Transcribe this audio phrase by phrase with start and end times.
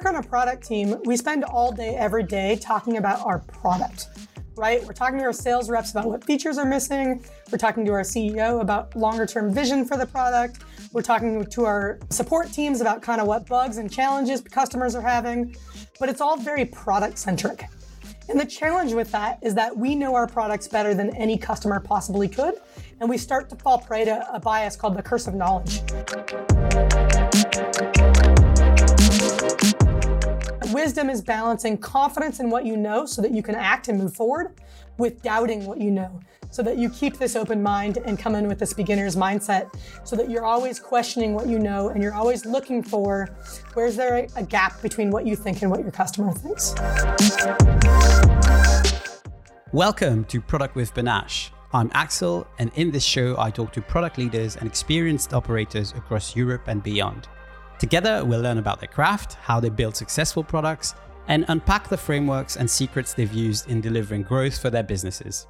[0.00, 4.08] work on a product team, we spend all day, every day talking about our product,
[4.56, 4.82] right?
[4.86, 7.22] We're talking to our sales reps about what features are missing.
[7.52, 10.62] We're talking to our CEO about longer term vision for the product.
[10.92, 15.02] We're talking to our support teams about kind of what bugs and challenges customers are
[15.02, 15.54] having.
[15.98, 17.64] But it's all very product centric.
[18.30, 21.78] And the challenge with that is that we know our products better than any customer
[21.78, 22.54] possibly could.
[23.00, 25.82] And we start to fall prey to a bias called the curse of knowledge.
[30.82, 34.16] Wisdom is balancing confidence in what you know so that you can act and move
[34.16, 34.54] forward
[34.96, 36.18] with doubting what you know
[36.50, 39.70] so that you keep this open mind and come in with this beginner's mindset
[40.04, 43.28] so that you're always questioning what you know and you're always looking for
[43.74, 46.74] where's there a gap between what you think and what your customer thinks.
[49.72, 51.50] Welcome to Product with Panache.
[51.74, 56.34] I'm Axel, and in this show, I talk to product leaders and experienced operators across
[56.34, 57.28] Europe and beyond.
[57.80, 60.94] Together, we'll learn about their craft, how they build successful products,
[61.28, 65.46] and unpack the frameworks and secrets they've used in delivering growth for their businesses.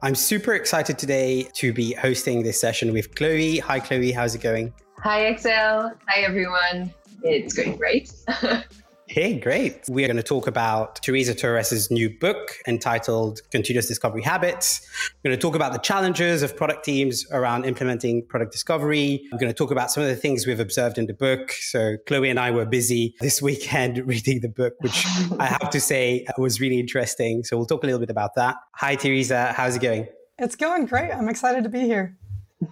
[0.00, 3.58] I'm super excited today to be hosting this session with Chloe.
[3.58, 4.12] Hi, Chloe.
[4.12, 4.72] How's it going?
[4.98, 5.90] Hi, Axel.
[6.06, 6.94] Hi, everyone.
[7.24, 8.12] It's going great.
[9.10, 9.88] Hey, great.
[9.88, 14.86] We are going to talk about Teresa Torres's new book entitled Continuous Discovery Habits.
[15.24, 19.26] We're going to talk about the challenges of product teams around implementing product discovery.
[19.32, 21.52] We're going to talk about some of the things we've observed in the book.
[21.52, 25.06] So, Chloe and I were busy this weekend reading the book, which
[25.38, 27.44] I have to say uh, was really interesting.
[27.44, 28.56] So, we'll talk a little bit about that.
[28.74, 29.54] Hi, Teresa.
[29.56, 30.06] How's it going?
[30.38, 31.12] It's going great.
[31.12, 32.14] I'm excited to be here.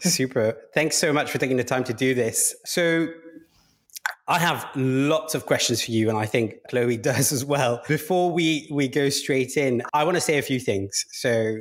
[0.01, 0.55] Super.
[0.75, 2.55] Thanks so much for taking the time to do this.
[2.67, 3.09] So,
[4.29, 7.83] I have lots of questions for you, and I think Chloe does as well.
[7.87, 11.07] Before we, we go straight in, I want to say a few things.
[11.13, 11.59] So,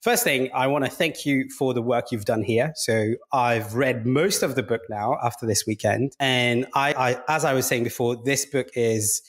[0.00, 2.72] first thing, I want to thank you for the work you've done here.
[2.76, 6.12] So, I've read most of the book now after this weekend.
[6.18, 9.20] And I, I as I was saying before, this book is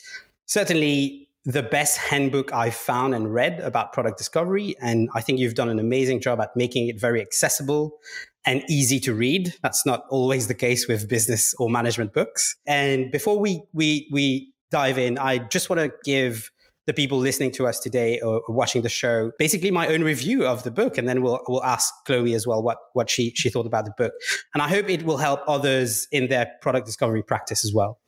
[0.45, 4.75] certainly the best handbook I've found and read about product discovery.
[4.81, 7.99] And I think you've done an amazing job at making it very accessible
[8.47, 9.53] and easy to read.
[9.61, 12.55] That's not always the case with business or management books.
[12.65, 16.49] And before we we we dive in, I just want to give
[16.85, 20.63] the people listening to us today or watching the show basically my own review of
[20.63, 23.65] the book and then we'll we'll ask Chloe as well what what she she thought
[23.65, 24.13] about the book.
[24.53, 27.99] And I hope it will help others in their product discovery practice as well.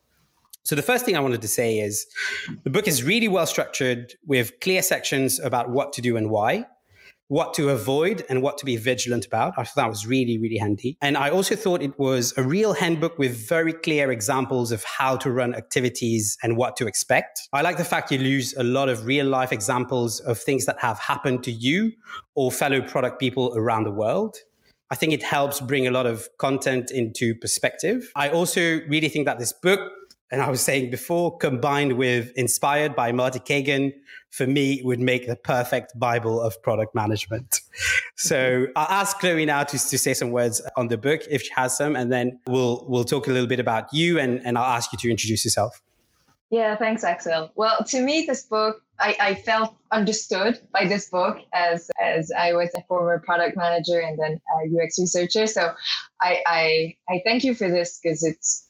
[0.62, 2.06] So the first thing I wanted to say is
[2.64, 6.66] the book is really well structured with clear sections about what to do and why
[7.30, 9.54] what to avoid and what to be vigilant about.
[9.56, 10.98] I thought that was really, really handy.
[11.00, 15.16] And I also thought it was a real handbook with very clear examples of how
[15.18, 17.48] to run activities and what to expect.
[17.52, 20.80] I like the fact you use a lot of real life examples of things that
[20.80, 21.92] have happened to you
[22.34, 24.36] or fellow product people around the world.
[24.90, 28.10] I think it helps bring a lot of content into perspective.
[28.16, 29.92] I also really think that this book
[30.30, 33.92] and I was saying before, combined with inspired by Marty Cagan,
[34.30, 37.60] for me would make the perfect Bible of product management.
[38.16, 41.50] So I'll ask Chloe now to, to say some words on the book if she
[41.54, 44.76] has some, and then we'll we'll talk a little bit about you and, and I'll
[44.76, 45.80] ask you to introduce yourself.
[46.50, 47.50] Yeah, thanks, Axel.
[47.54, 52.52] Well, to me, this book, I, I felt understood by this book as as I
[52.52, 55.46] was a former product manager and then a UX researcher.
[55.46, 55.72] So
[56.20, 58.66] I I, I thank you for this because it's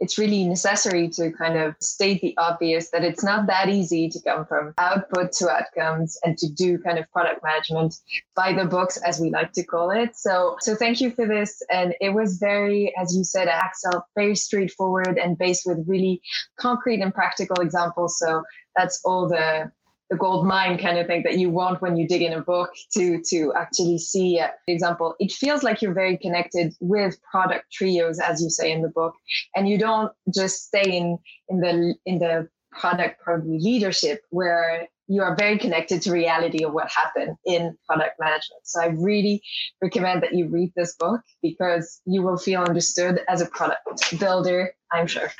[0.00, 4.20] it's really necessary to kind of state the obvious that it's not that easy to
[4.20, 7.94] come from output to outcomes and to do kind of product management
[8.34, 10.14] by the books as we like to call it.
[10.16, 11.62] So so thank you for this.
[11.70, 16.20] And it was very as you said axel very straightforward and based with really
[16.58, 18.18] concrete and practical examples.
[18.18, 18.42] So
[18.76, 19.70] that's all the
[20.10, 22.70] the gold mine kind of thing that you want when you dig in a book
[22.92, 28.18] to to actually see uh, example it feels like you're very connected with product trios
[28.20, 29.14] as you say in the book
[29.54, 31.18] and you don't just stay in
[31.48, 36.72] in the in the product probably leadership where you are very connected to reality of
[36.72, 38.62] what happened in product management.
[38.64, 39.42] So i really
[39.82, 43.80] recommend that you read this book because you will feel understood as a product
[44.20, 45.30] builder i'm sure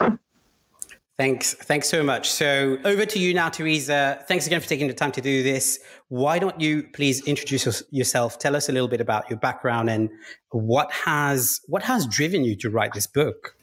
[1.18, 1.54] Thanks.
[1.54, 2.30] Thanks so much.
[2.30, 4.22] So over to you now, Teresa.
[4.28, 5.78] Thanks again for taking the time to do this.
[6.08, 8.38] Why don't you please introduce yourself?
[8.38, 10.10] Tell us a little bit about your background and
[10.50, 13.55] what has what has driven you to write this book.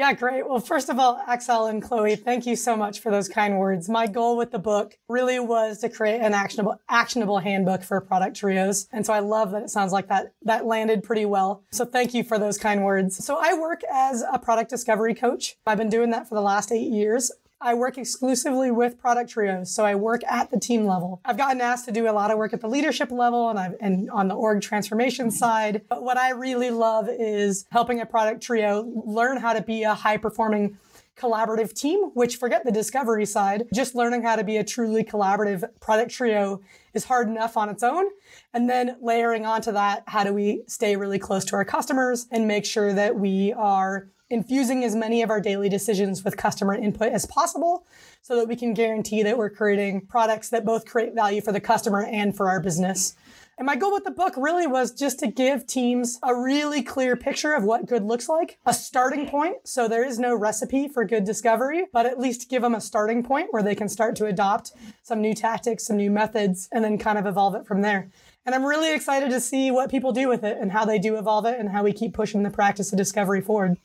[0.00, 0.48] Yeah, great.
[0.48, 3.86] Well, first of all, Axel and Chloe, thank you so much for those kind words.
[3.86, 8.34] My goal with the book really was to create an actionable actionable handbook for product
[8.34, 8.88] trios.
[8.92, 11.64] And so I love that it sounds like that that landed pretty well.
[11.70, 13.22] So thank you for those kind words.
[13.22, 15.56] So I work as a product discovery coach.
[15.66, 17.30] I've been doing that for the last 8 years.
[17.62, 21.20] I work exclusively with product trios, so I work at the team level.
[21.26, 23.74] I've gotten asked to do a lot of work at the leadership level and, I've,
[23.80, 25.82] and on the org transformation side.
[25.88, 29.92] But what I really love is helping a product trio learn how to be a
[29.92, 30.78] high performing
[31.18, 35.68] collaborative team, which forget the discovery side, just learning how to be a truly collaborative
[35.80, 36.62] product trio
[36.94, 38.06] is hard enough on its own.
[38.54, 42.48] And then layering onto that, how do we stay really close to our customers and
[42.48, 47.12] make sure that we are infusing as many of our daily decisions with customer input
[47.12, 47.84] as possible
[48.22, 51.60] so that we can guarantee that we're creating products that both create value for the
[51.60, 53.14] customer and for our business.
[53.58, 57.14] And my goal with the book really was just to give teams a really clear
[57.14, 59.56] picture of what good looks like, a starting point.
[59.64, 63.22] So there is no recipe for good discovery, but at least give them a starting
[63.22, 64.72] point where they can start to adopt
[65.02, 68.10] some new tactics, some new methods, and then kind of evolve it from there.
[68.46, 71.18] And I'm really excited to see what people do with it and how they do
[71.18, 73.76] evolve it and how we keep pushing the practice of discovery forward.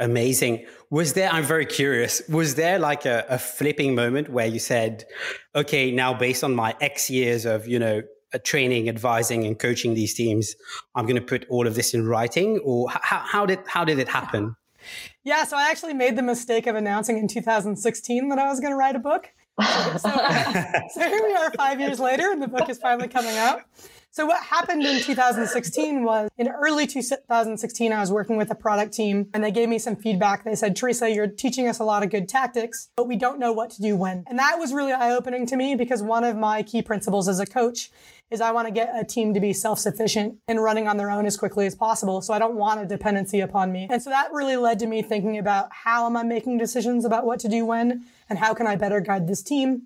[0.00, 0.64] Amazing.
[0.88, 5.04] Was there, I'm very curious, was there like a, a, flipping moment where you said,
[5.54, 8.02] okay, now based on my X years of, you know,
[8.32, 10.56] uh, training, advising, and coaching these teams,
[10.94, 12.60] I'm going to put all of this in writing?
[12.64, 14.56] Or how, how, did, how did it happen?
[15.22, 18.72] Yeah, so I actually made the mistake of announcing in 2016 that I was going
[18.72, 19.28] to write a book.
[19.62, 20.08] So, so,
[20.94, 23.60] so here we are five years later, and the book is finally coming out.
[24.12, 28.92] So what happened in 2016 was in early 2016, I was working with a product
[28.92, 30.42] team and they gave me some feedback.
[30.42, 33.52] They said, Teresa, you're teaching us a lot of good tactics, but we don't know
[33.52, 34.24] what to do when.
[34.26, 37.38] And that was really eye opening to me because one of my key principles as
[37.38, 37.92] a coach
[38.32, 41.24] is I want to get a team to be self-sufficient and running on their own
[41.24, 42.20] as quickly as possible.
[42.20, 43.86] So I don't want a dependency upon me.
[43.90, 47.26] And so that really led to me thinking about how am I making decisions about
[47.26, 49.82] what to do when and how can I better guide this team?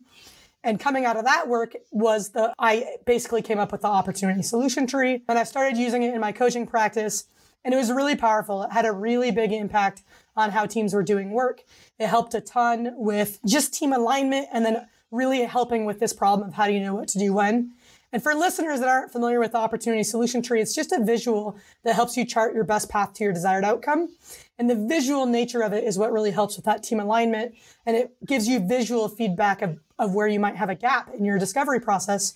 [0.65, 4.43] And coming out of that work was the, I basically came up with the opportunity
[4.43, 7.25] solution tree and I started using it in my coaching practice.
[7.65, 8.63] And it was really powerful.
[8.63, 10.03] It had a really big impact
[10.37, 11.63] on how teams were doing work.
[11.99, 16.49] It helped a ton with just team alignment and then really helping with this problem
[16.49, 17.73] of how do you know what to do when.
[18.15, 21.59] And for listeners that aren't familiar with the opportunity solution tree, it's just a visual
[21.83, 24.09] that helps you chart your best path to your desired outcome.
[24.57, 27.55] And the visual nature of it is what really helps with that team alignment.
[27.85, 31.25] And it gives you visual feedback of, of where you might have a gap in
[31.25, 32.35] your discovery process.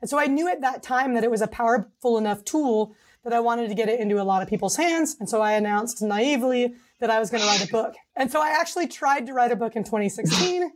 [0.00, 2.94] And so I knew at that time that it was a powerful enough tool
[3.24, 5.16] that I wanted to get it into a lot of people's hands.
[5.20, 7.94] And so I announced naively that I was going to write a book.
[8.16, 10.70] And so I actually tried to write a book in 2016.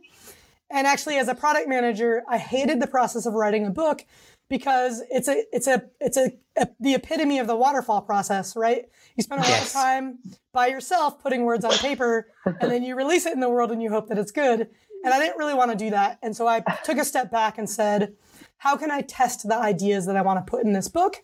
[0.69, 4.05] And actually, as a product manager, I hated the process of writing a book
[4.49, 8.85] because it's a it's a it's a, a, the epitome of the waterfall process, right?
[9.15, 9.67] You spend a lot yes.
[9.67, 10.19] of time
[10.53, 13.81] by yourself putting words on paper, and then you release it in the world and
[13.81, 14.69] you hope that it's good.
[15.07, 17.57] And I didn't really want to do that, and so I took a step back
[17.57, 18.13] and said,
[18.57, 21.23] "How can I test the ideas that I want to put in this book?"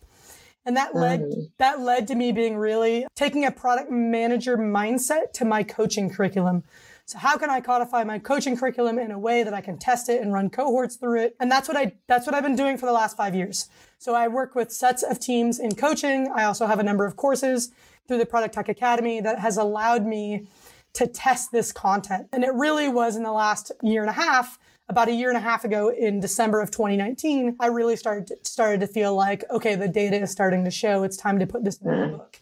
[0.65, 1.41] And that led mm-hmm.
[1.57, 6.63] that led to me being really taking a product manager mindset to my coaching curriculum.
[7.05, 10.07] So how can I codify my coaching curriculum in a way that I can test
[10.07, 11.35] it and run cohorts through it?
[11.41, 13.67] And that's what I that's what I've been doing for the last 5 years.
[13.97, 16.31] So I work with sets of teams in coaching.
[16.33, 17.73] I also have a number of courses
[18.07, 20.47] through the Product Talk Academy that has allowed me
[20.93, 22.27] to test this content.
[22.31, 24.59] And it really was in the last year and a half
[24.89, 28.37] about a year and a half ago in December of 2019, I really started to,
[28.43, 31.03] started to feel like, okay, the data is starting to show.
[31.03, 32.17] It's time to put this in the mm.
[32.17, 32.39] book.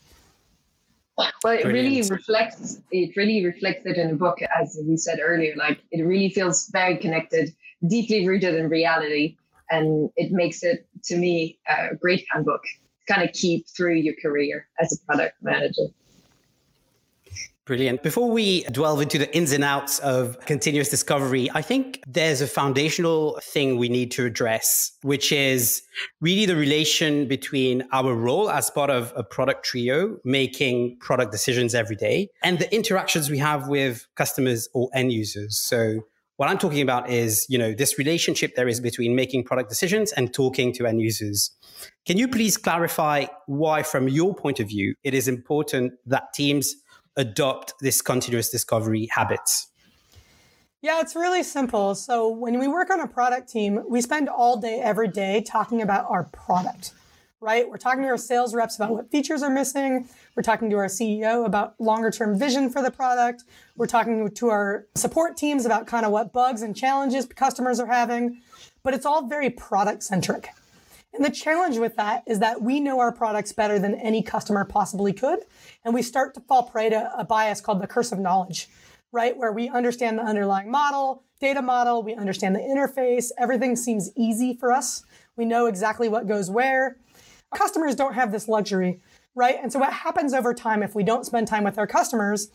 [1.18, 1.74] Well, it Brilliant.
[1.74, 5.54] really reflects it really reflects it in the book, as we said earlier.
[5.56, 7.54] Like it really feels very connected,
[7.88, 9.38] deeply rooted in reality,
[9.70, 12.64] and it makes it to me a great handbook.
[13.08, 15.88] Kind of keep through your career as a product manager.
[17.68, 18.02] Brilliant.
[18.02, 22.48] Before we delve into the ins and outs of continuous discovery, I think there's a
[22.48, 25.84] foundational thing we need to address, which is
[26.22, 31.76] really the relation between our role as part of a product trio, making product decisions
[31.76, 35.60] every day, and the interactions we have with customers or end users.
[35.60, 36.00] So
[36.38, 40.12] what I'm talking about is, you know, this relationship there is between making product decisions
[40.14, 41.52] and talking to end users.
[42.08, 46.76] Can you please clarify why, from your point of view, it is important that teams
[47.18, 49.68] adopt this continuous discovery habits?
[50.82, 51.94] Yeah, it's really simple.
[51.94, 55.82] So when we work on a product team, we spend all day, every day talking
[55.82, 56.94] about our product,
[57.40, 57.70] right?
[57.70, 60.10] We're talking to our sales reps about what features are missing.
[60.36, 63.44] We're talking to our CEO about longer term vision for the product.
[63.78, 67.86] We're talking to our support teams about kind of what bugs and challenges customers are
[67.86, 68.42] having.
[68.82, 70.48] But it's all very product centric.
[71.14, 74.64] And the challenge with that is that we know our products better than any customer
[74.64, 75.40] possibly could.
[75.84, 78.70] And we start to fall prey to a bias called the curse of knowledge,
[79.12, 79.36] right?
[79.36, 84.54] Where we understand the underlying model, data model, we understand the interface, everything seems easy
[84.54, 85.04] for us.
[85.36, 86.98] We know exactly what goes where.
[87.54, 89.02] Customers don't have this luxury,
[89.36, 89.58] right?
[89.62, 92.50] And so what happens over time if we don't spend time with our customers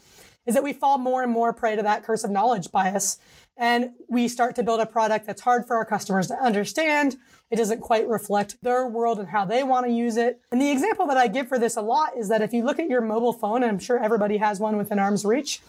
[0.47, 3.19] is that we fall more and more prey to that curse of knowledge bias.
[3.57, 7.17] And we start to build a product that's hard for our customers to understand.
[7.51, 10.41] It doesn't quite reflect their world and how they want to use it.
[10.51, 12.79] And the example that I give for this a lot is that if you look
[12.79, 15.61] at your mobile phone, and I'm sure everybody has one within arm's reach,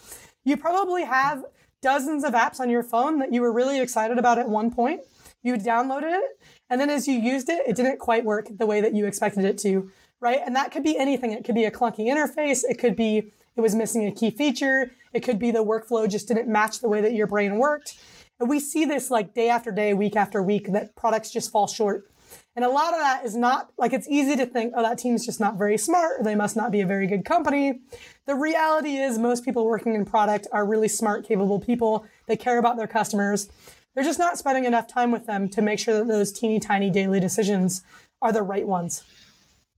[0.44, 1.44] You probably have
[1.80, 5.02] dozens of apps on your phone that you were really excited about at one point.
[5.42, 8.80] You downloaded it, and then as you used it, it didn't quite work the way
[8.80, 10.40] that you expected it to, right?
[10.44, 11.32] And that could be anything.
[11.32, 12.64] It could be a clunky interface.
[12.68, 14.92] It could be it was missing a key feature.
[15.12, 17.98] It could be the workflow just didn't match the way that your brain worked.
[18.40, 21.66] And we see this like day after day, week after week, that products just fall
[21.66, 22.10] short.
[22.54, 25.24] And a lot of that is not like it's easy to think, oh, that team's
[25.24, 27.80] just not very smart, or they must not be a very good company.
[28.26, 32.04] The reality is, most people working in product are really smart, capable people.
[32.26, 33.48] They care about their customers.
[33.94, 36.90] They're just not spending enough time with them to make sure that those teeny tiny
[36.90, 37.82] daily decisions
[38.20, 39.04] are the right ones.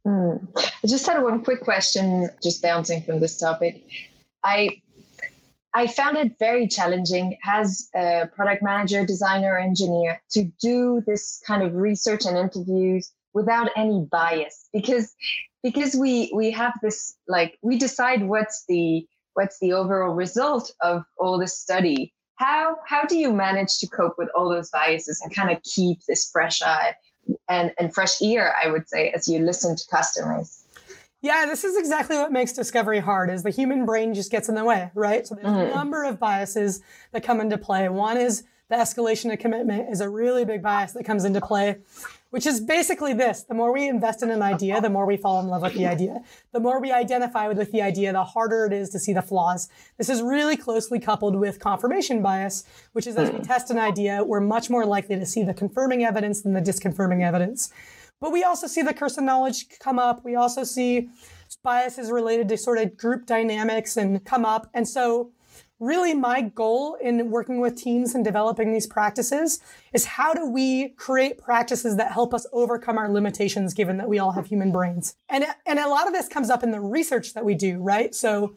[0.07, 0.49] Mm.
[0.57, 3.85] I just had one quick question, just bouncing from this topic.
[4.43, 4.81] I
[5.75, 11.63] I found it very challenging as a product manager, designer, engineer to do this kind
[11.63, 15.15] of research and interviews without any bias because
[15.63, 21.05] because we we have this like we decide what's the what's the overall result of
[21.19, 22.13] all this study.
[22.37, 26.01] How how do you manage to cope with all those biases and kind of keep
[26.09, 26.95] this fresh eye
[27.49, 30.65] and and fresh ear i would say as you listen to customers
[31.23, 34.55] yeah, this is exactly what makes discovery hard is the human brain just gets in
[34.55, 35.27] the way, right?
[35.27, 35.73] So there's mm-hmm.
[35.73, 37.89] a number of biases that come into play.
[37.89, 41.79] One is the escalation of commitment is a really big bias that comes into play,
[42.31, 43.43] which is basically this.
[43.43, 45.87] The more we invest in an idea, the more we fall in love with the
[45.87, 46.23] idea.
[46.53, 49.69] The more we identify with the idea, the harder it is to see the flaws.
[49.99, 54.23] This is really closely coupled with confirmation bias, which is as we test an idea,
[54.25, 57.73] we're much more likely to see the confirming evidence than the disconfirming evidence.
[58.21, 60.25] But we also see the curse of knowledge come up.
[60.25, 61.09] We also see
[61.63, 64.69] biases related to sort of group dynamics and come up.
[64.75, 65.33] And so
[65.81, 69.61] really my goal in working with teams and developing these practices
[69.95, 74.19] is how do we create practices that help us overcome our limitations given that we
[74.19, 77.33] all have human brains and and a lot of this comes up in the research
[77.33, 78.55] that we do right so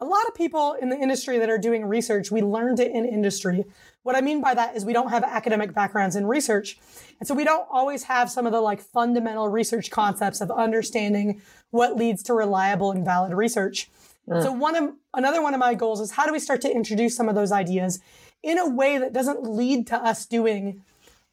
[0.00, 3.06] a lot of people in the industry that are doing research we learned it in
[3.06, 3.64] industry
[4.06, 6.78] what i mean by that is we don't have academic backgrounds in research
[7.18, 11.40] and so we don't always have some of the like fundamental research concepts of understanding
[11.70, 13.90] what leads to reliable and valid research.
[14.28, 14.42] Mm.
[14.42, 17.16] So one of another one of my goals is how do we start to introduce
[17.16, 18.00] some of those ideas
[18.42, 20.82] in a way that doesn't lead to us doing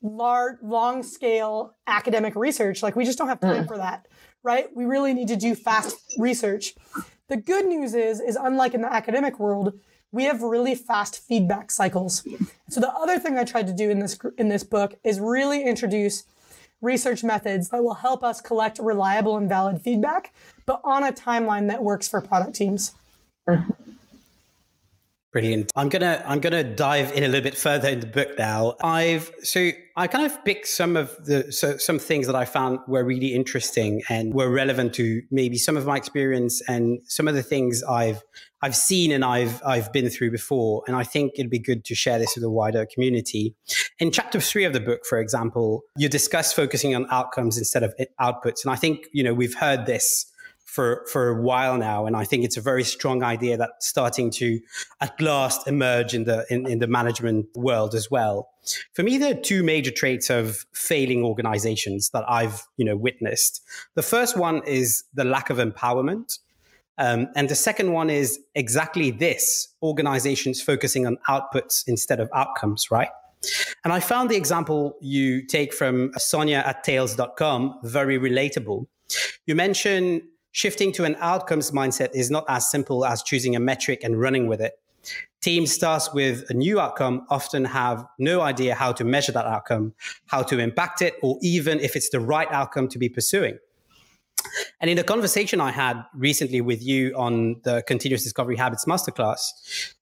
[0.01, 3.67] large long scale academic research like we just don't have time mm.
[3.67, 4.05] for that
[4.43, 6.73] right we really need to do fast research
[7.29, 9.79] the good news is is unlike in the academic world
[10.13, 12.25] we have really fast feedback cycles.
[12.69, 15.63] So the other thing I tried to do in this in this book is really
[15.65, 16.23] introduce
[16.81, 20.33] research methods that will help us collect reliable and valid feedback,
[20.65, 22.93] but on a timeline that works for product teams.
[25.33, 25.71] Brilliant.
[25.75, 28.75] I'm gonna I'm gonna dive in a little bit further in the book now.
[28.83, 32.81] I've so I kind of picked some of the so some things that I found
[32.87, 37.33] were really interesting and were relevant to maybe some of my experience and some of
[37.33, 38.21] the things I've
[38.61, 40.83] I've seen and I've I've been through before.
[40.85, 43.55] And I think it'd be good to share this with a wider community.
[43.97, 47.95] In chapter three of the book, for example, you discuss focusing on outcomes instead of
[48.21, 48.63] outputs.
[48.63, 50.27] And I think you know we've heard this
[50.73, 54.31] for for a while now, and I think it's a very strong idea that's starting
[54.31, 54.59] to
[55.01, 58.49] at last emerge in the in, in the management world as well.
[58.93, 63.61] For me, there are two major traits of failing organizations that I've you know witnessed.
[63.93, 66.39] The first one is the lack of empowerment.
[66.97, 72.91] Um, and the second one is exactly this organizations focusing on outputs instead of outcomes,
[72.91, 73.09] right?
[73.83, 78.85] And I found the example you take from Sonia at tails.com very relatable.
[79.45, 80.21] You mentioned
[80.55, 84.45] Shifting to an outcomes mindset is not as simple as choosing a metric and running
[84.45, 84.73] with it.
[85.41, 89.95] Teams tasked with a new outcome often have no idea how to measure that outcome,
[90.27, 93.57] how to impact it, or even if it's the right outcome to be pursuing.
[94.81, 99.39] And in the conversation I had recently with you on the Continuous Discovery Habits Masterclass,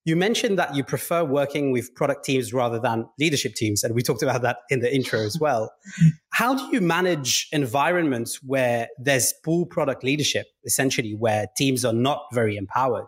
[0.06, 3.84] you mentioned that you prefer working with product teams rather than leadership teams.
[3.84, 5.72] And we talked about that in the intro as well.
[6.30, 12.26] How do you manage environments where there's poor product leadership, essentially, where teams are not
[12.34, 13.08] very empowered?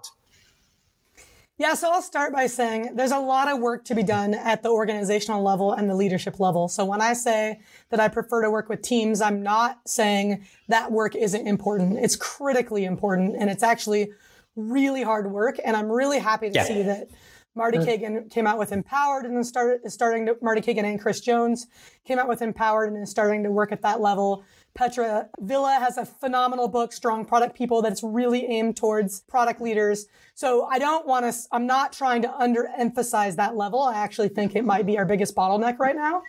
[1.59, 4.63] Yeah, so I'll start by saying there's a lot of work to be done at
[4.63, 6.67] the organizational level and the leadership level.
[6.67, 10.91] So when I say that I prefer to work with teams, I'm not saying that
[10.91, 11.99] work isn't important.
[11.99, 14.11] It's critically important and it's actually
[14.55, 15.59] really hard work.
[15.63, 16.63] And I'm really happy to yeah.
[16.63, 17.09] see that
[17.55, 17.85] Marty mm.
[17.85, 21.67] Cagan came out with Empowered and then started starting to Marty Cagan and Chris Jones
[22.05, 24.43] came out with Empowered and is starting to work at that level.
[24.73, 30.07] Petra Wille has a phenomenal book, Strong Product People, that's really aimed towards product leaders.
[30.33, 33.83] So I don't want to, I'm not trying to underemphasize that level.
[33.83, 36.23] I actually think it might be our biggest bottleneck right now.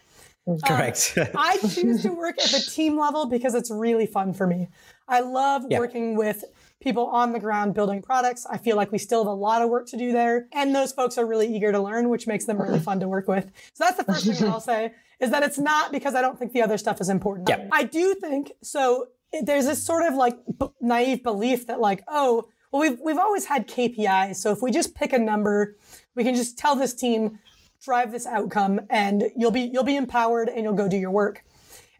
[0.66, 1.14] Correct.
[1.16, 4.68] Um, I choose to work at the team level because it's really fun for me.
[5.08, 5.78] I love yeah.
[5.78, 6.44] working with
[6.80, 8.46] people on the ground building products.
[8.48, 10.48] I feel like we still have a lot of work to do there.
[10.52, 13.26] And those folks are really eager to learn, which makes them really fun to work
[13.26, 13.50] with.
[13.72, 16.52] So that's the first thing I'll say is that it's not because I don't think
[16.52, 17.48] the other stuff is important.
[17.72, 19.08] I do think so.
[19.42, 23.46] There's this sort of like b- naive belief that like, oh, well, we've we've always
[23.46, 24.36] had KPIs.
[24.36, 25.76] So if we just pick a number,
[26.14, 27.38] we can just tell this team
[27.84, 31.44] drive this outcome, and you'll be you'll be empowered and you'll go do your work.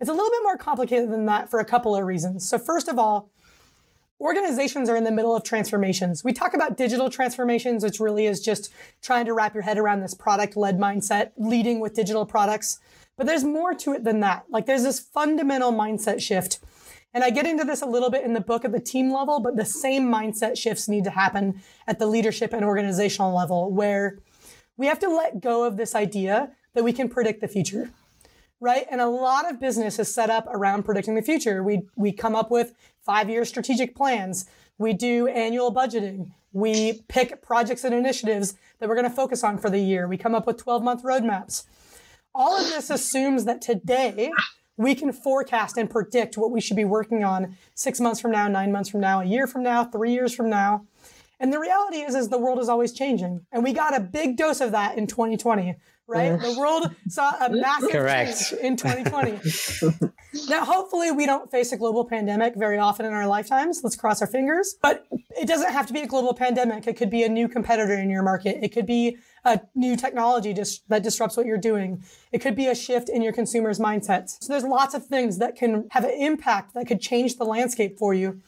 [0.00, 2.48] It's a little bit more complicated than that for a couple of reasons.
[2.48, 3.30] So first of all,
[4.24, 6.24] organizations are in the middle of transformations.
[6.24, 10.00] We talk about digital transformations, which really is just trying to wrap your head around
[10.00, 12.80] this product led mindset, leading with digital products.
[13.16, 14.46] But there's more to it than that.
[14.48, 16.58] Like there's this fundamental mindset shift
[17.14, 19.38] and I get into this a little bit in the book at the team level,
[19.38, 24.18] but the same mindset shifts need to happen at the leadership and organizational level where
[24.76, 27.90] we have to let go of this idea that we can predict the future.
[28.60, 28.86] Right?
[28.90, 31.62] And a lot of business is set up around predicting the future.
[31.62, 32.74] We we come up with
[33.06, 34.46] 5-year strategic plans.
[34.78, 36.30] We do annual budgeting.
[36.52, 40.06] We pick projects and initiatives that we're going to focus on for the year.
[40.06, 41.64] We come up with 12-month roadmaps.
[42.34, 44.30] All of this assumes that today
[44.76, 48.48] we can forecast and predict what we should be working on six months from now,
[48.48, 50.86] nine months from now, a year from now, three years from now.
[51.38, 53.46] And the reality is, is the world is always changing.
[53.52, 56.40] And we got a big dose of that in 2020, right?
[56.40, 58.50] The world saw a massive Correct.
[58.50, 60.10] change in 2020.
[60.48, 63.80] now, hopefully we don't face a global pandemic very often in our lifetimes.
[63.82, 64.76] Let's cross our fingers.
[64.82, 65.06] But
[65.38, 66.86] it doesn't have to be a global pandemic.
[66.86, 68.58] It could be a new competitor in your market.
[68.62, 72.02] It could be a new technology dis- that disrupts what you're doing.
[72.32, 74.36] It could be a shift in your consumers' mindsets.
[74.40, 77.98] So there's lots of things that can have an impact that could change the landscape
[77.98, 78.40] for you.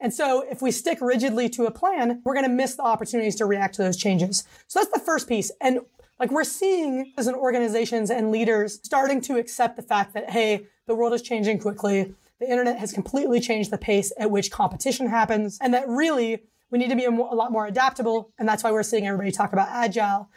[0.00, 3.36] And so if we stick rigidly to a plan, we're going to miss the opportunities
[3.36, 4.44] to react to those changes.
[4.66, 5.52] So that's the first piece.
[5.60, 5.80] And
[6.22, 10.68] like we're seeing as an organizations and leaders starting to accept the fact that, hey,
[10.86, 12.14] the world is changing quickly.
[12.38, 15.58] The internet has completely changed the pace at which competition happens.
[15.60, 18.30] And that really we need to be a, mo- a lot more adaptable.
[18.38, 20.30] And that's why we're seeing everybody talk about agile.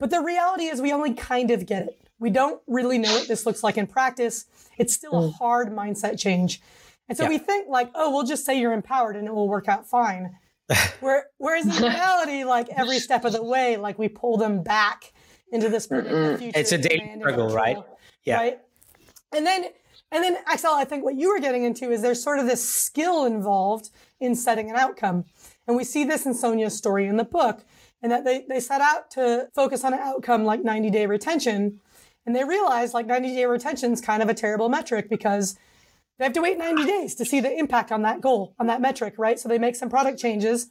[0.00, 2.00] But the reality is we only kind of get it.
[2.18, 4.46] We don't really know what this looks like in practice.
[4.76, 5.34] It's still a mm.
[5.34, 6.60] hard mindset change.
[7.08, 7.28] And so Yeah.
[7.28, 10.36] we think like, oh, we'll just say you're empowered and it will work out fine.
[11.00, 15.12] Where, whereas in reality, like every step of the way, like we pull them back
[15.52, 16.38] into this future.
[16.40, 17.78] It's a daily struggle, right?
[18.24, 18.38] Yeah.
[18.38, 18.58] Right.
[19.34, 19.66] And then,
[20.10, 22.68] and then, Axel, I think what you were getting into is there's sort of this
[22.68, 25.24] skill involved in setting an outcome.
[25.66, 27.64] And we see this in Sonia's story in the book,
[28.02, 31.80] and that they, they set out to focus on an outcome like 90 day retention.
[32.24, 35.56] And they realized like 90 day retention is kind of a terrible metric because
[36.18, 38.80] they have to wait 90 days to see the impact on that goal, on that
[38.80, 39.38] metric, right?
[39.38, 40.68] So they make some product changes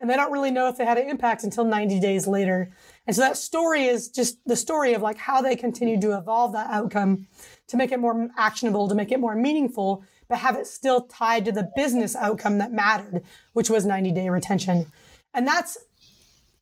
[0.00, 2.72] and they don't really know if they had an impact until 90 days later.
[3.06, 6.52] And so that story is just the story of like how they continue to evolve
[6.54, 7.28] that outcome
[7.68, 11.44] to make it more actionable, to make it more meaningful, but have it still tied
[11.44, 14.86] to the business outcome that mattered, which was 90 day retention.
[15.32, 15.78] And that's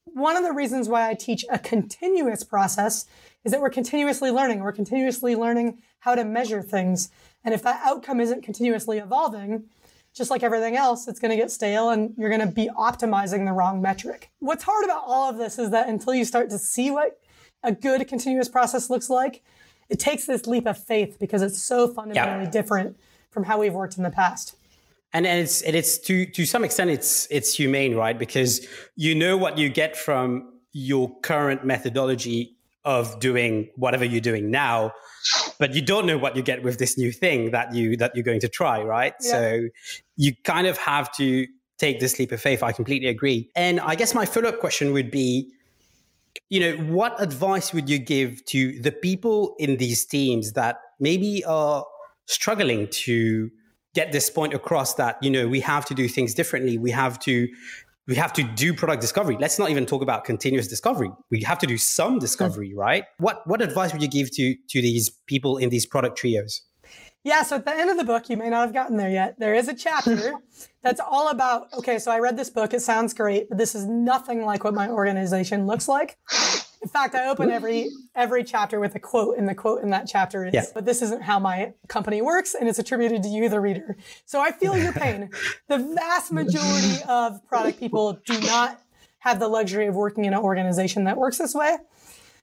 [0.05, 3.07] one of the reasons why I teach a continuous process
[3.45, 4.61] is that we're continuously learning.
[4.61, 7.11] We're continuously learning how to measure things.
[7.45, 9.65] And if that outcome isn't continuously evolving,
[10.15, 13.47] just like everything else, it's going to get stale and you're going to be optimizing
[13.47, 14.31] the wrong metric.
[14.41, 17.21] What's hard about all of this is that until you start to see what
[17.63, 19.43] a good continuous process looks like,
[19.89, 22.97] it takes this leap of faith because it's so fundamentally different
[23.31, 24.57] from how we've worked in the past.
[25.13, 28.17] And, and it's and it's to to some extent it's it's humane, right?
[28.17, 34.51] Because you know what you get from your current methodology of doing whatever you're doing
[34.51, 34.93] now,
[35.59, 38.25] but you don't know what you get with this new thing that you that you're
[38.25, 39.15] going to try, right?
[39.21, 39.31] Yeah.
[39.31, 39.69] So
[40.17, 41.47] you kind of have to
[41.79, 42.63] take this leap of faith.
[42.63, 43.51] I completely agree.
[43.57, 45.51] And I guess my follow-up question would be,
[46.49, 51.45] you know, what advice would you give to the people in these teams that maybe
[51.45, 51.85] are
[52.27, 53.51] struggling to
[53.95, 56.79] get this point across that, you know, we have to do things differently.
[56.79, 57.49] We have to
[58.11, 59.37] we have to do product discovery.
[59.39, 61.13] Let's not even talk about continuous discovery.
[61.31, 63.05] We have to do some discovery, right?
[63.19, 66.63] What what advice would you give to to these people in these product trios?
[67.23, 69.39] Yeah, so at the end of the book, you may not have gotten there yet.
[69.39, 70.33] There is a chapter
[70.83, 73.87] that's all about okay, so I read this book, it sounds great, but this is
[73.87, 76.19] nothing like what my organization looks like.
[76.83, 80.07] In fact, I open every every chapter with a quote, and the quote in that
[80.07, 80.65] chapter is, Yeah.
[80.73, 84.41] "But this isn't how my company works, and it's attributed to you, the reader." So
[84.41, 85.31] I feel your pain.
[85.69, 88.81] the vast majority of product people do not
[89.19, 91.77] have the luxury of working in an organization that works this way.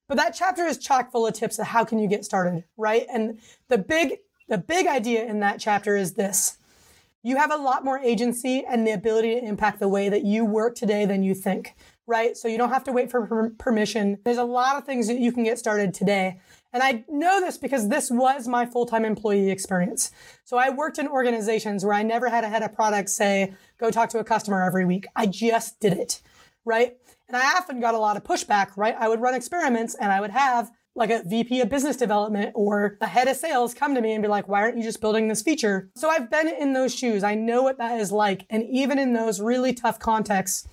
[0.08, 3.06] But that chapter is chock full of tips of how can you get started, right?
[3.12, 6.58] And the big the big idea in that chapter is this.
[7.22, 10.46] You have a lot more agency and the ability to impact the way that you
[10.46, 11.76] work today than you think,
[12.08, 12.36] right?
[12.38, 14.18] So you don't have to wait for per- permission.
[14.24, 16.40] There's a lot of things that you can get started today.
[16.74, 20.12] And I know this because this was my full time employee experience.
[20.46, 23.92] So I worked in organizations where I never had a head of product say, go
[23.92, 25.06] talk to a customer every week.
[25.16, 26.22] I just did it,
[26.66, 26.98] right?
[27.28, 28.96] And I often got a lot of pushback, right?
[28.98, 32.98] I would run experiments and I would have like a VP of business development or
[33.02, 35.28] a head of sales come to me and be like, why aren't you just building
[35.28, 35.92] this feature?
[35.96, 37.24] So I've been in those shoes.
[37.24, 38.46] I know what that is like.
[38.50, 40.68] And even in those really tough contexts,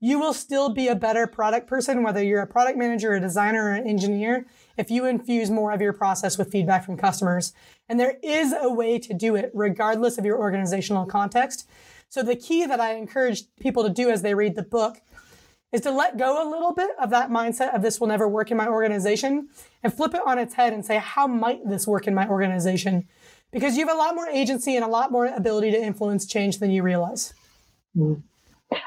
[0.00, 3.64] you will still be a better product person, whether you're a product manager, a designer,
[3.64, 7.52] or an engineer, if you infuse more of your process with feedback from customers.
[7.88, 11.68] And there is a way to do it regardless of your organizational context.
[12.08, 14.98] So the key that I encourage people to do as they read the book
[15.72, 18.50] is to let go a little bit of that mindset of this will never work
[18.50, 19.48] in my organization
[19.82, 23.08] and flip it on its head and say, how might this work in my organization?
[23.50, 26.58] Because you have a lot more agency and a lot more ability to influence change
[26.58, 27.34] than you realize.
[27.96, 28.22] Mm.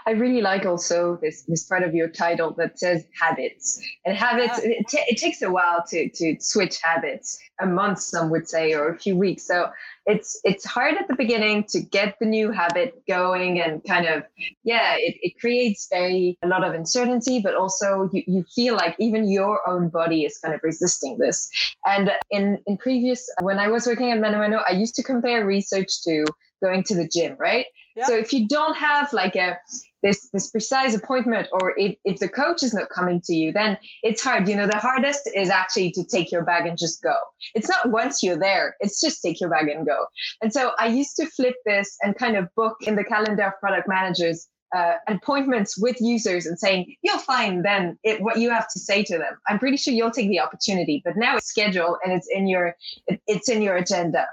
[0.05, 3.81] I really like also this this part of your title that says habits.
[4.05, 4.71] And habits, yeah.
[4.71, 8.73] it, t- it, takes a while to to switch habits, a month some would say,
[8.73, 9.47] or a few weeks.
[9.47, 9.69] So
[10.05, 14.23] it's it's hard at the beginning to get the new habit going and kind of
[14.63, 18.95] yeah, it, it creates very a lot of uncertainty, but also you, you feel like
[18.99, 21.49] even your own body is kind of resisting this.
[21.85, 26.01] And in in previous when I was working at ManoMano, I used to compare research
[26.03, 26.25] to
[26.61, 27.65] going to the gym, right?
[28.07, 29.57] So if you don't have like a
[30.01, 33.77] this this precise appointment or if, if the coach is not coming to you, then
[34.03, 34.47] it's hard.
[34.47, 37.15] You know, the hardest is actually to take your bag and just go.
[37.55, 40.05] It's not once you're there, it's just take your bag and go.
[40.41, 43.59] And so I used to flip this and kind of book in the calendar of
[43.59, 48.67] product managers uh, appointments with users and saying you'll find then it, what you have
[48.69, 51.97] to say to them i'm pretty sure you'll take the opportunity but now it's scheduled
[52.03, 52.75] and it's in your
[53.07, 54.27] it, it's in your agenda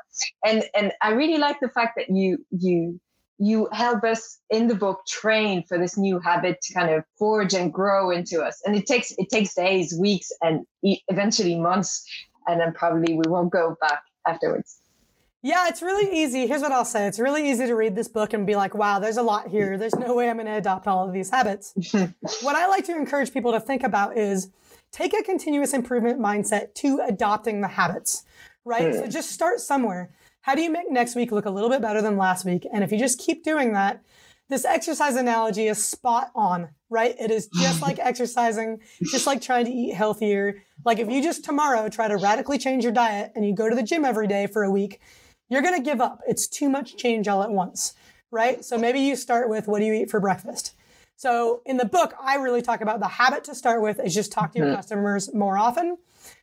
[0.45, 3.01] and and i really like the fact that you you
[3.39, 7.55] you help us in the book train for this new habit to kind of forge
[7.55, 8.63] and grow into us.
[8.65, 12.05] And it takes it takes days weeks and eventually months.
[12.47, 14.79] And then probably we won't go back afterwards.
[15.43, 16.47] Yeah it's really easy.
[16.47, 17.07] Here's what i'll say.
[17.07, 19.77] It's really easy to read this book and be like wow there's a lot here.
[19.77, 21.75] There's no way i'm going to adopt all of these habits.
[22.43, 24.51] What i like to encourage people to think about is
[24.93, 28.25] take a continuous improvement mindset to adopting the habits
[28.67, 28.93] right?
[28.93, 29.01] Mm.
[29.01, 30.11] so just start somewhere
[30.47, 32.65] how do you make next week look a little bit better than last week?
[32.73, 34.05] And if you just keep doing that,
[34.49, 37.17] this exercise analogy is spot on, right?
[37.19, 40.63] It is just like exercising, just like trying to eat healthier.
[40.85, 43.75] Like if you just tomorrow try to radically change your diet and you go to
[43.75, 45.01] the gym every day for a week,
[45.49, 46.21] you're going to give up.
[46.29, 47.95] It's too much change all at once,
[48.31, 48.65] right?
[48.65, 50.77] So maybe you start with what do you eat for breakfast?
[51.17, 54.31] So in the book, I really talk about the habit to start with is just
[54.31, 54.77] talk to your mm-hmm.
[54.77, 55.99] customers more often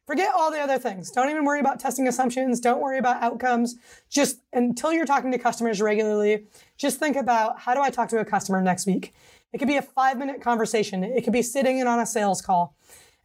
[0.06, 1.12] Forget all the other things.
[1.12, 2.60] Don't even worry about testing assumptions.
[2.60, 3.76] Don't worry about outcomes.
[4.10, 6.46] Just until you're talking to customers regularly,
[6.78, 9.13] just think about how do I talk to a customer next week?
[9.54, 11.04] It could be a five minute conversation.
[11.04, 12.76] It could be sitting in on a sales call.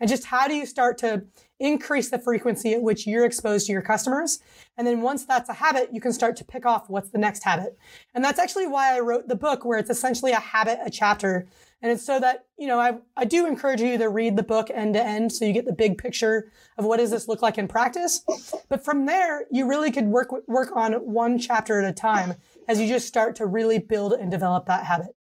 [0.01, 1.25] And just how do you start to
[1.59, 4.39] increase the frequency at which you're exposed to your customers?
[4.77, 7.43] And then once that's a habit, you can start to pick off what's the next
[7.43, 7.77] habit.
[8.15, 11.49] And that's actually why I wrote the book, where it's essentially a habit, a chapter
[11.81, 14.69] and it's so that, you know, I, I do encourage you to read the book
[14.73, 17.57] end to end so you get the big picture of what does this look like
[17.57, 18.25] in practice.
[18.69, 22.35] But from there, you really could work, work on one chapter at a time
[22.67, 25.15] as you just start to really build and develop that habit.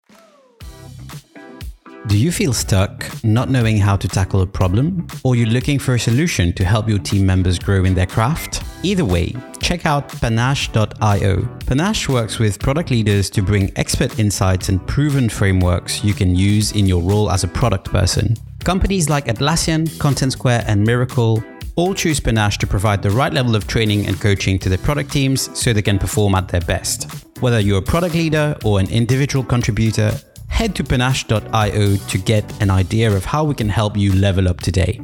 [2.08, 5.08] Do you feel stuck, not knowing how to tackle a problem?
[5.24, 8.64] Or you're looking for a solution to help your team members grow in their craft?
[8.84, 11.48] Either way, check out panache.io.
[11.66, 16.72] Panache works with product leaders to bring expert insights and proven frameworks you can use
[16.74, 18.36] in your role as a product person.
[18.64, 21.44] Companies like Atlassian, Content Square, and Mirakl
[21.76, 25.12] all choose Panache to provide the right level of training and coaching to their product
[25.12, 27.12] teams so they can perform at their best.
[27.40, 30.12] Whether you're a product leader or an individual contributor,
[30.48, 34.60] head to panache.io to get an idea of how we can help you level up
[34.60, 35.00] today.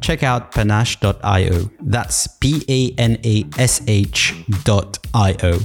[0.00, 1.70] Check out panache.io.
[1.80, 5.58] That's P A N A S H.io.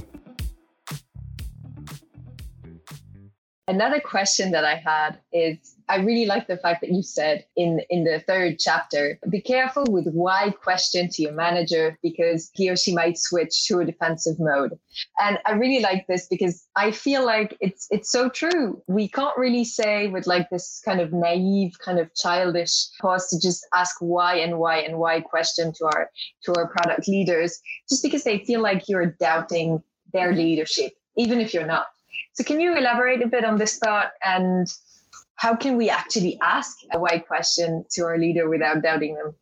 [3.68, 7.82] Another question that I had is I really like the fact that you said in
[7.90, 12.76] in the third chapter, be careful with why question to your manager because he or
[12.76, 14.78] she might switch to a defensive mode.
[15.20, 18.82] And I really like this because I feel like it's it's so true.
[18.88, 23.40] We can't really say with like this kind of naive, kind of childish pause to
[23.40, 26.10] just ask why and why and why question to our
[26.46, 31.54] to our product leaders just because they feel like you're doubting their leadership, even if
[31.54, 31.88] you're not.
[32.34, 34.68] So can you elaborate a bit on this thought and
[35.36, 39.36] how can we actually ask a why question to our leader without doubting them?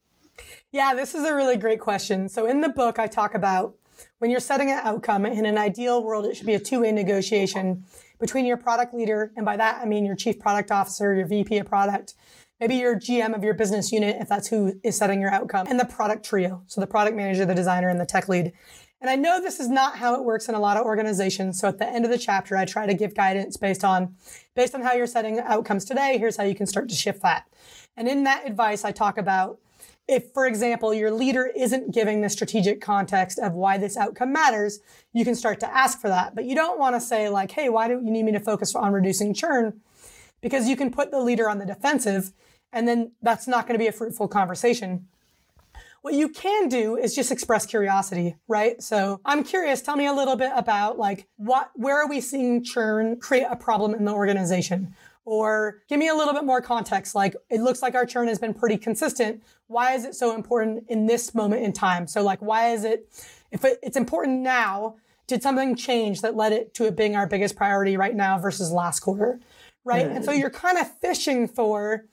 [0.71, 2.27] Yeah, this is a really great question.
[2.29, 3.75] So in the book, I talk about
[4.17, 6.91] when you're setting an outcome in an ideal world, it should be a two way
[6.91, 7.85] negotiation
[8.19, 9.31] between your product leader.
[9.35, 12.15] And by that, I mean your chief product officer, your VP of product,
[12.59, 15.79] maybe your GM of your business unit, if that's who is setting your outcome, and
[15.79, 16.63] the product trio.
[16.67, 18.53] So the product manager, the designer, and the tech lead.
[19.03, 21.59] And I know this is not how it works in a lot of organizations.
[21.59, 24.15] So at the end of the chapter, I try to give guidance based on
[24.55, 26.17] based on how you're setting outcomes today.
[26.17, 27.45] Here's how you can start to shift that.
[27.97, 29.59] And in that advice, I talk about
[30.07, 34.79] if, for example, your leader isn't giving the strategic context of why this outcome matters,
[35.11, 36.33] you can start to ask for that.
[36.33, 38.73] But you don't want to say like, hey, why do you need me to focus
[38.73, 39.81] on reducing churn?
[40.41, 42.31] Because you can put the leader on the defensive
[42.71, 45.07] and then that's not going to be a fruitful conversation.
[46.03, 48.83] What you can do is just express curiosity, right?
[48.83, 52.61] So I'm curious, tell me a little bit about like what, where are we seeing
[52.61, 54.93] churn create a problem in the organization?
[55.23, 57.15] Or give me a little bit more context.
[57.15, 59.43] Like it looks like our churn has been pretty consistent.
[59.67, 62.05] Why is it so important in this moment in time?
[62.07, 63.07] So like, why is it,
[63.51, 67.27] if it, it's important now, did something change that led it to it being our
[67.27, 69.39] biggest priority right now versus last quarter?
[69.85, 70.05] Right.
[70.05, 70.17] Mm.
[70.17, 72.07] And so you're kind of fishing for,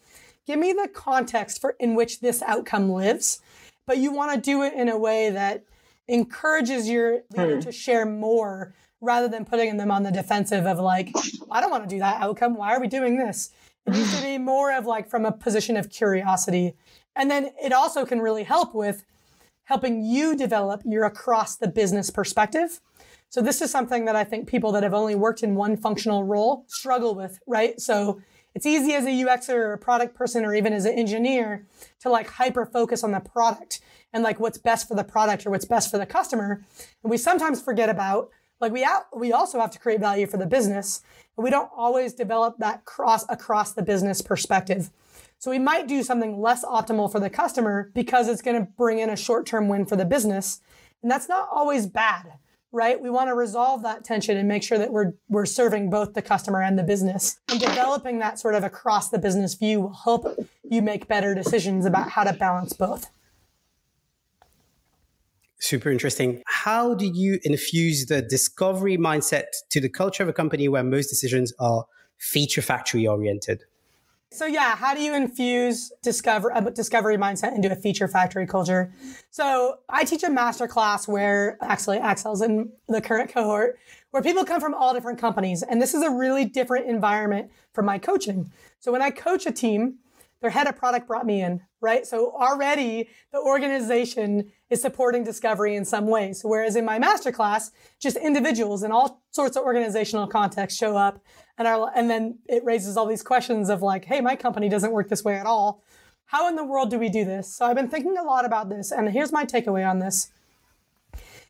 [0.47, 3.41] give me the context for in which this outcome lives
[3.91, 5.65] but you want to do it in a way that
[6.07, 7.61] encourages your leader hmm.
[7.61, 11.13] to share more rather than putting them on the defensive of like,
[11.51, 12.55] I don't want to do that outcome.
[12.55, 13.51] Why are we doing this?
[13.87, 16.77] It needs to be more of like from a position of curiosity.
[17.17, 19.05] And then it also can really help with
[19.65, 22.81] helping you develop your across the business perspective.
[23.29, 26.23] So this is something that I think people that have only worked in one functional
[26.23, 27.81] role struggle with, right?
[27.81, 28.21] So
[28.55, 31.67] it's easy as a UXer or a product person or even as an engineer
[32.01, 33.81] to like hyper focus on the product
[34.13, 36.65] and like what's best for the product or what's best for the customer.
[37.03, 40.37] And we sometimes forget about like we out, we also have to create value for
[40.37, 41.03] the business,
[41.35, 44.91] but we don't always develop that cross across the business perspective.
[45.39, 48.99] So we might do something less optimal for the customer because it's going to bring
[48.99, 50.61] in a short-term win for the business.
[51.03, 52.35] And that's not always bad
[52.73, 53.01] right?
[53.01, 56.23] We want to resolve that tension and make sure that we're we're serving both the
[56.23, 57.39] customer and the business.
[57.49, 60.27] And developing that sort of across the business view will help
[60.63, 63.11] you make better decisions about how to balance both.
[65.59, 66.43] Super interesting.
[66.47, 71.09] How do you infuse the discovery mindset to the culture of a company where most
[71.09, 71.85] decisions are
[72.19, 73.65] feature factory oriented?
[74.33, 78.93] So yeah, how do you infuse discover a discovery mindset into a feature factory culture?
[79.31, 83.81] So I teach a master class where actually Axel's in the current cohort,
[84.13, 87.83] where people come from all different companies, and this is a really different environment for
[87.83, 88.53] my coaching.
[88.79, 89.99] So when I coach a team,
[90.41, 92.07] their head of product brought me in, right?
[92.07, 96.41] So already the organization is supporting discovery in some ways.
[96.43, 101.23] Whereas in my masterclass, just individuals in all sorts of organizational contexts show up
[101.59, 104.93] and are, and then it raises all these questions of like, hey, my company doesn't
[104.93, 105.83] work this way at all.
[106.27, 107.53] How in the world do we do this?
[107.53, 110.31] So I've been thinking a lot about this, and here's my takeaway on this.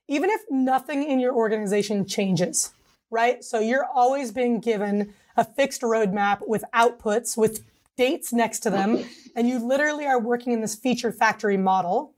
[0.09, 2.73] Even if nothing in your organization changes,
[3.11, 3.45] right?
[3.45, 7.65] So you're always being given a fixed roadmap with outputs, with
[8.01, 9.05] dates next to them,
[9.37, 12.15] and you literally are working in this feature factory model,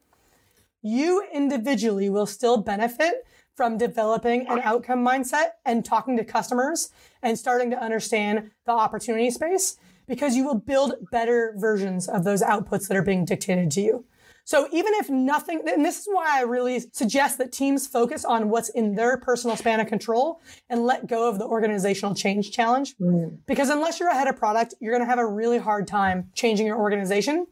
[0.81, 6.91] you individually will still benefit from developing an outcome mindset and talking to customers
[7.21, 12.43] and starting to understand the opportunity space because you will build better versions of those
[12.43, 14.05] outputs that are being dictated to you.
[14.45, 18.49] So even if nothing, and this is why I really suggest that teams focus on
[18.49, 22.97] what's in their personal span of control and let go of the organizational change challenge.
[23.01, 23.39] Mm.
[23.47, 26.31] Because unless you're a head of product, you're going to have a really hard time
[26.35, 27.47] changing your organization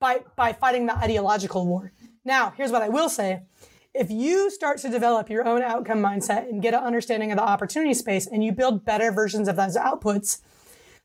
[0.00, 1.92] by, by fighting the ideological war.
[2.24, 3.42] Now, here's what I will say.
[3.94, 7.44] If you start to develop your own outcome mindset and get an understanding of the
[7.44, 10.40] opportunity space and you build better versions of those outputs,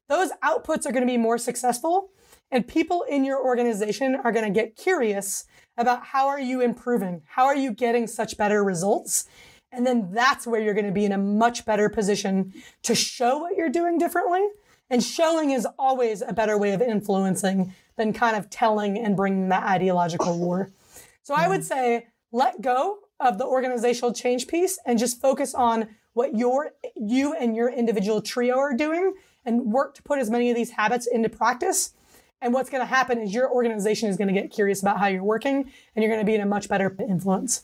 [0.10, 2.10] those outputs are going to be more successful
[2.52, 5.46] and people in your organization are going to get curious
[5.78, 7.22] about how are you improving?
[7.26, 9.28] How are you getting such better results?
[9.72, 13.40] And then that's where you're going to be in a much better position to show
[13.40, 14.46] what you're doing differently.
[14.90, 19.50] And showing is always a better way of influencing than kind of telling and bringing
[19.50, 20.72] that ideological war.
[21.24, 25.90] So I would say let go of the organizational change piece and just focus on
[26.14, 29.14] what your you and your individual trio are doing
[29.46, 31.94] and work to put as many of these habits into practice
[32.42, 35.08] and what's going to happen is your organization is going to get curious about how
[35.08, 37.64] you're working and you're going to be in a much better influence.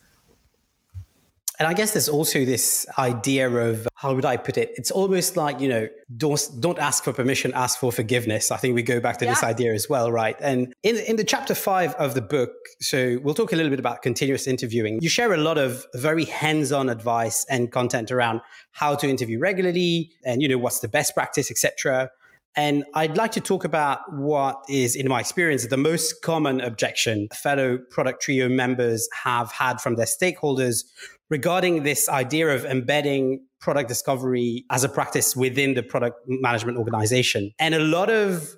[1.59, 4.71] And I guess there's also this idea of how would I put it?
[4.75, 8.49] It's almost like, you know, don't don't ask for permission, ask for forgiveness.
[8.49, 9.31] I think we go back to yeah.
[9.31, 10.35] this idea as well, right?
[10.41, 13.79] And in in the chapter 5 of the book, so we'll talk a little bit
[13.79, 14.97] about continuous interviewing.
[15.01, 20.11] You share a lot of very hands-on advice and content around how to interview regularly
[20.25, 22.09] and you know what's the best practice, etc.
[22.55, 27.27] And I'd like to talk about what is, in my experience, the most common objection
[27.33, 30.83] fellow Product Trio members have had from their stakeholders
[31.29, 37.51] regarding this idea of embedding product discovery as a practice within the product management organization.
[37.57, 38.55] And a lot of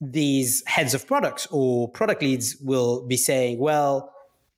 [0.00, 4.12] these heads of products or product leads will be saying, well,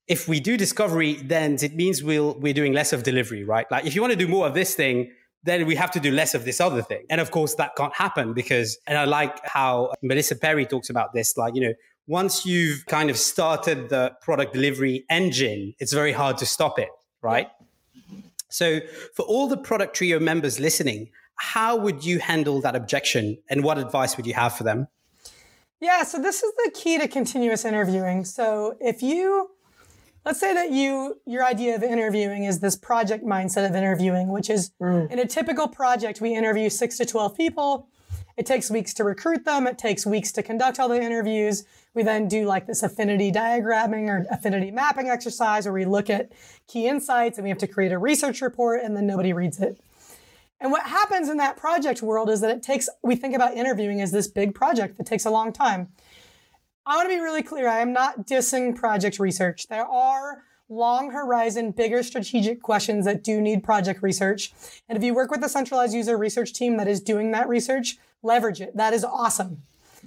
[0.06, 3.70] if we do discovery, then it means we'll, we're doing less of delivery, right?
[3.70, 5.10] Like if you want to do more of this thing,
[5.42, 7.04] then we have to do less of this other thing.
[7.08, 11.12] And of course, that can't happen because, and I like how Melissa Perri talks about
[11.14, 11.74] this, like, you know,
[12.06, 16.88] once you've kind of started the product delivery engine, it's very hard to stop it,
[17.22, 17.48] right?
[18.48, 18.80] So,
[19.14, 23.78] for all the Product Trio members listening, how would you handle that objection and what
[23.78, 24.88] advice would you have for them?
[25.80, 28.24] Yeah, so this is the key to continuous interviewing.
[28.24, 29.50] So, if you
[30.24, 34.50] let's say that you your idea of interviewing is this project mindset of interviewing which
[34.50, 35.10] is mm.
[35.10, 37.88] in a typical project we interview 6 to 12 people.
[38.36, 39.66] It takes weeks to recruit them.
[39.66, 41.64] It takes weeks to conduct all the interviews.
[41.92, 46.32] We then do like this affinity diagramming or affinity mapping exercise where we look at
[46.66, 49.78] key insights and we have to create a research report and then nobody reads it.
[50.58, 54.00] And what happens in that project world is that it takes we think about interviewing
[54.00, 55.88] as this big project that takes a long time
[56.86, 57.68] I want to be really clear.
[57.68, 59.68] I am not dissing project research.
[59.68, 64.52] There are long horizon, bigger strategic questions that do need project research.
[64.88, 67.98] And if you work with a centralized user research team that is doing that research,
[68.22, 68.76] leverage it.
[68.76, 69.62] That is awesome.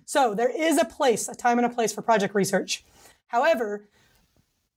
[0.06, 2.84] So there is a place, a time and a place for project research.
[3.28, 3.88] However,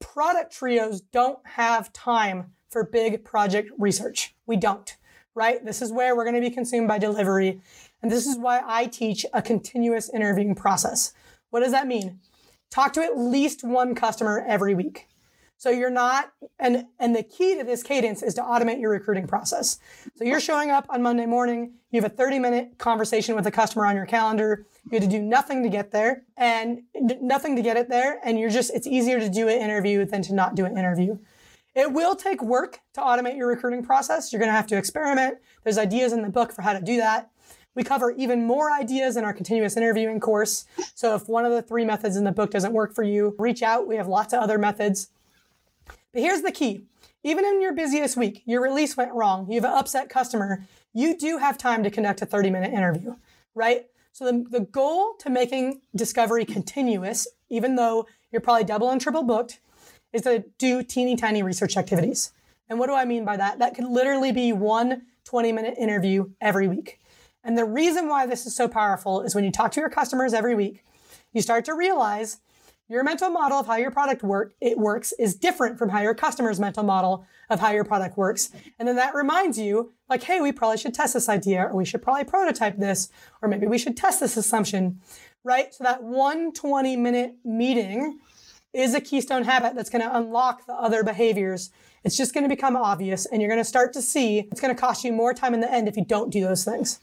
[0.01, 4.35] product trios don't have time for big project research.
[4.45, 4.95] We don't,
[5.35, 5.65] right?
[5.65, 7.61] This is where we're going to be consumed by delivery.
[8.03, 11.15] And this is why I teach a continuous interviewing process.
[11.51, 12.21] What does that mean?
[12.71, 15.09] Talk to at least one customer every week.
[15.59, 19.27] So you're not, and, and the key to this cadence is to automate your recruiting
[19.27, 19.79] process.
[20.17, 23.51] So you're showing up on Monday morning, you have a 30 minute conversation with a
[23.51, 24.67] customer on your calendar.
[24.91, 28.21] You had to do nothing to get there and nothing to get it there.
[28.23, 31.19] And you're just, it's easier to do an interview than to not do an interview.
[31.75, 34.33] It will take work to automate your recruiting process.
[34.33, 35.39] You're going to have to experiment.
[35.65, 37.31] There's ideas in the book for how to do that.
[37.77, 40.65] We cover even more ideas in our continuous interviewing course.
[40.95, 43.63] So if one of the three methods in the book doesn't work for you, reach
[43.63, 43.87] out.
[43.87, 45.11] We have lots of other methods.
[46.13, 46.87] But here's the key.
[47.23, 51.17] Even in your busiest week, your release went wrong, you have an upset customer, you
[51.17, 53.17] do have time to conduct a 30 minute interview,
[53.55, 53.87] right?
[54.13, 59.25] So the, the goal to making discovery continuous, even though you're probably double and triple
[59.25, 59.61] booked,
[60.13, 62.33] is to do teeny tiny research activities.
[62.71, 63.59] And what do I mean by that?
[63.59, 67.01] That could literally be one 20 minute interview every week.
[67.47, 70.35] And the reason why this is so powerful is when you talk to your customers
[70.35, 70.83] every week,
[71.33, 72.39] you start to realize
[72.89, 76.15] your mental model of how your product work it works is different from how your
[76.15, 78.51] customer's mental model of how your product works.
[78.81, 81.85] And then that reminds you, like, hey, we probably should test this idea, or we
[81.85, 85.01] should probably prototype this, or maybe we should test this assumption,
[85.45, 85.73] right?
[85.73, 88.19] So that one 20 minute meeting
[88.73, 91.71] is a keystone habit that's going to unlock the other behaviors.
[92.03, 94.75] It's just going to become obvious, and you're going to start to see it's going
[94.75, 97.01] to cost you more time in the end if you don't do those things.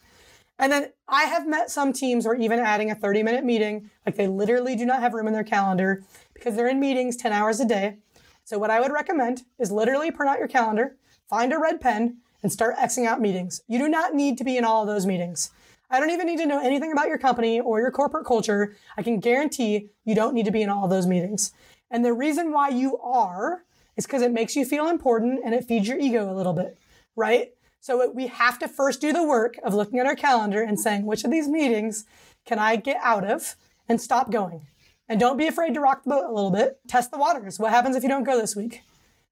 [0.64, 4.16] And then I have met some teams where even adding a 30 minute meeting, like
[4.16, 7.60] they literally do not have room in their calendar because they're in meetings 10 hours
[7.60, 7.98] a day.
[8.46, 10.96] So what I would recommend is literally print out your calendar,
[11.28, 13.60] find a red pen, and start Xing out meetings.
[13.68, 15.52] You do not need to be in all of those meetings.
[15.90, 18.74] I don't even need to know anything about your company or your corporate culture.
[18.96, 21.52] I can guarantee you don't need to be in all of those meetings.
[21.92, 23.66] And the reason why you are
[23.98, 26.78] is because it makes you feel important and it feeds your ego a little bit,
[27.18, 27.52] right?
[27.84, 31.06] So we have to first do the work of looking at our calendar and saying,
[31.06, 32.06] which of these meetings
[32.46, 33.58] can I get out of
[33.90, 34.68] and stop going?
[35.10, 36.80] And don't be afraid to rock the boat a little bit.
[36.88, 37.60] Test the waters.
[37.60, 38.84] What happens if you don't go this week?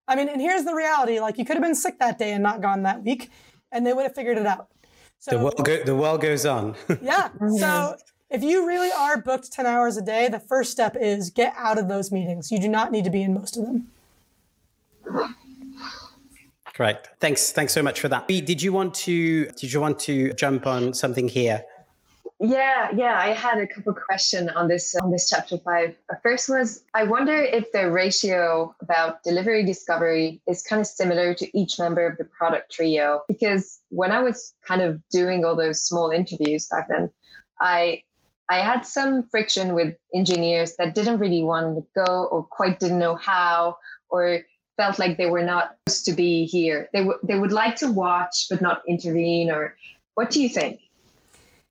[0.06, 2.44] I mean, and here's the reality like you could have been sick that day and
[2.44, 3.32] not gone that week,
[3.72, 4.68] and they would have figured it out.
[5.20, 6.76] So, the, world go, the world goes on.
[7.02, 7.30] yeah.
[7.58, 7.96] So
[8.30, 11.78] if you really are booked 10 hours a day, the first step is get out
[11.78, 12.52] of those meetings.
[12.52, 13.88] You do not need to be in most of them.
[16.74, 17.10] Correct.
[17.20, 17.52] Thanks.
[17.52, 18.28] Thanks so much for that.
[18.28, 21.64] Did you want to did you want to jump on something here?
[22.44, 25.96] Yeah, yeah, I had a couple questions on this on this chapter five.
[26.24, 31.58] First was I wonder if the ratio about delivery discovery is kind of similar to
[31.58, 33.22] each member of the product trio.
[33.28, 37.12] Because when I was kind of doing all those small interviews back then,
[37.60, 38.02] I
[38.50, 42.98] I had some friction with engineers that didn't really want to go or quite didn't
[42.98, 43.78] know how
[44.10, 44.42] or
[44.78, 46.90] felt like they were not supposed to be here.
[46.94, 49.52] They, w- they would like to watch but not intervene.
[49.52, 49.76] Or
[50.16, 50.80] what do you think?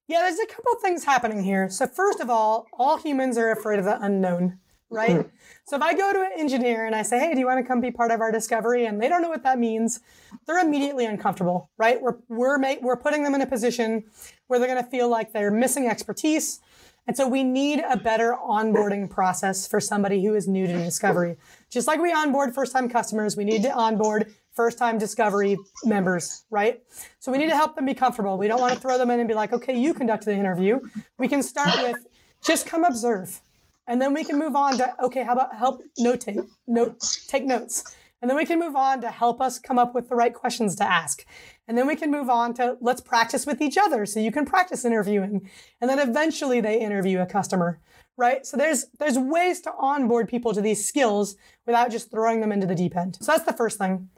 [0.08, 1.68] Yeah, there's a couple things happening here.
[1.70, 4.58] So first of all, all humans are afraid of the unknown,
[4.90, 5.10] right?
[5.10, 5.28] Mm-hmm.
[5.66, 7.68] So if I go to an engineer and I say, "Hey, do you want to
[7.68, 10.00] come be part of our discovery?" and they don't know what that means,
[10.46, 12.02] they're immediately uncomfortable, right?
[12.02, 14.02] We're we're ma- we're putting them in a position
[14.48, 16.60] where they're going to feel like they're missing expertise.
[17.06, 21.36] And so we need a better onboarding process for somebody who is new to discovery.
[21.68, 26.44] Just like we onboard first time customers, we need to onboard first time discovery members,
[26.50, 26.82] right?
[27.18, 28.36] So we need to help them be comfortable.
[28.38, 30.80] We don't want to throw them in and be like, okay, you conduct the interview.
[31.18, 31.96] We can start with,
[32.44, 33.40] Just come observe.
[33.86, 37.96] And then we can move on to okay, how about help notate, note, take notes.
[38.20, 40.76] And then we can move on to help us come up with the right questions
[40.76, 41.24] to ask.
[41.66, 44.44] And then we can move on to let's practice with each other so you can
[44.44, 45.48] practice interviewing.
[45.80, 47.80] And then eventually they interview a customer,
[48.16, 48.44] right?
[48.44, 52.66] So there's there's ways to onboard people to these skills without just throwing them into
[52.66, 53.16] the deep end.
[53.20, 54.10] So that's the first thing.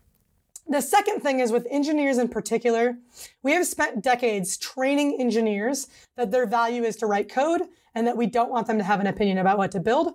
[0.68, 2.96] The second thing is with engineers in particular,
[3.42, 7.62] we have spent decades training engineers that their value is to write code
[7.94, 10.14] and that we don't want them to have an opinion about what to build.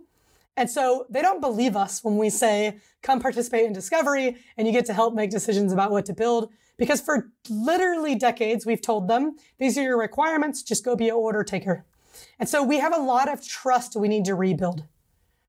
[0.57, 4.73] And so they don't believe us when we say, come participate in discovery and you
[4.73, 6.51] get to help make decisions about what to build.
[6.77, 11.15] Because for literally decades, we've told them, these are your requirements, just go be an
[11.15, 11.85] order taker.
[12.39, 14.83] And so we have a lot of trust we need to rebuild.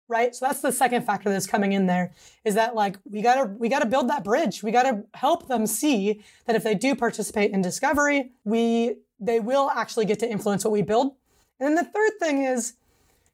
[0.09, 0.35] Right.
[0.35, 3.69] So that's the second factor that's coming in there is that like we gotta we
[3.69, 4.63] gotta build that bridge.
[4.63, 9.69] We gotta help them see that if they do participate in discovery, we they will
[9.69, 11.13] actually get to influence what we build.
[11.61, 12.73] And then the third thing is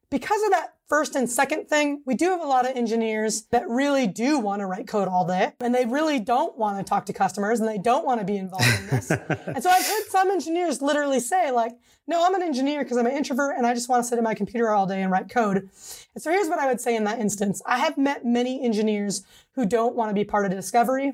[0.09, 3.67] because of that first and second thing, we do have a lot of engineers that
[3.67, 7.05] really do want to write code all day and they really don't want to talk
[7.07, 9.11] to customers and they don't want to be involved in this.
[9.45, 11.73] and so I've heard some engineers literally say like,
[12.07, 14.23] no, I'm an engineer because I'm an introvert and I just want to sit at
[14.23, 15.57] my computer all day and write code.
[15.57, 17.61] And so here's what I would say in that instance.
[17.65, 19.23] I have met many engineers
[19.53, 21.13] who don't want to be part of discovery,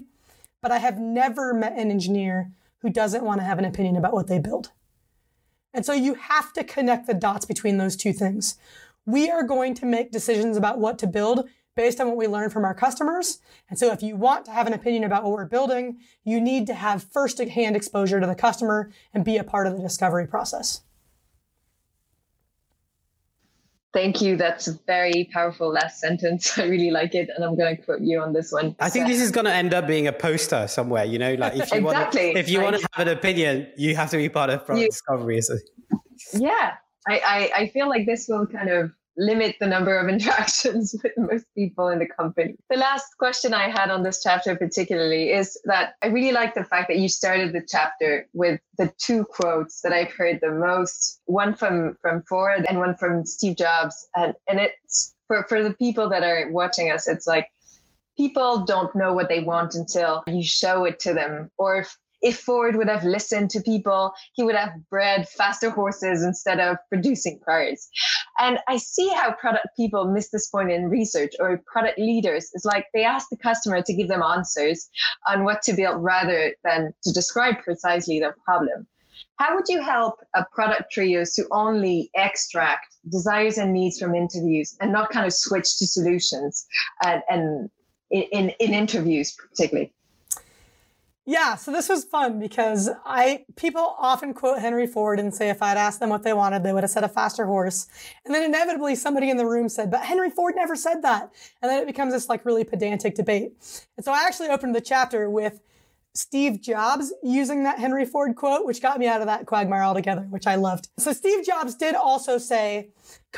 [0.61, 4.13] but I have never met an engineer who doesn't want to have an opinion about
[4.13, 4.71] what they build.
[5.73, 8.57] And so you have to connect the dots between those two things.
[9.05, 12.49] We are going to make decisions about what to build based on what we learn
[12.49, 13.39] from our customers.
[13.69, 16.67] And so if you want to have an opinion about what we're building, you need
[16.67, 20.27] to have first hand exposure to the customer and be a part of the discovery
[20.27, 20.81] process.
[23.93, 24.37] Thank you.
[24.37, 26.57] That's a very powerful last sentence.
[26.57, 27.29] I really like it.
[27.35, 28.75] And I'm going to quote you on this one.
[28.79, 29.11] I think so.
[29.11, 31.77] this is going to end up being a poster somewhere, you know, like if you
[31.79, 31.83] exactly.
[31.83, 34.65] want to, if you want to have an opinion, you have to be part of
[34.65, 35.41] product you, discovery.
[35.41, 35.57] So.
[36.33, 36.73] Yeah.
[37.07, 41.11] I, I, I feel like this will kind of limit the number of interactions with
[41.17, 42.55] most people in the company.
[42.69, 46.63] The last question I had on this chapter particularly is that I really like the
[46.63, 51.21] fact that you started the chapter with the two quotes that I've heard the most,
[51.25, 54.07] one from from Ford and one from Steve Jobs.
[54.15, 57.47] And and it's for, for the people that are watching us, it's like
[58.17, 61.49] people don't know what they want until you show it to them.
[61.57, 66.23] Or if if Ford would have listened to people, he would have bred faster horses
[66.23, 67.89] instead of producing cars.
[68.39, 72.51] And I see how product people miss this point in research or product leaders.
[72.53, 74.89] It's like they ask the customer to give them answers
[75.27, 78.87] on what to build rather than to describe precisely their problem.
[79.37, 84.77] How would you help a product trios to only extract desires and needs from interviews
[84.79, 86.65] and not kind of switch to solutions
[87.03, 87.69] and, and
[88.11, 89.93] in, in interviews particularly?
[91.31, 95.61] Yeah, so this was fun because I people often quote Henry Ford and say if
[95.61, 97.87] I'd asked them what they wanted, they would have said a faster horse.
[98.25, 101.31] And then inevitably somebody in the room said, but Henry Ford never said that.
[101.61, 103.53] And then it becomes this like really pedantic debate.
[103.95, 105.61] And so I actually opened the chapter with
[106.13, 110.23] Steve Jobs using that Henry Ford quote, which got me out of that quagmire altogether,
[110.31, 110.89] which I loved.
[110.99, 112.89] So Steve Jobs did also say,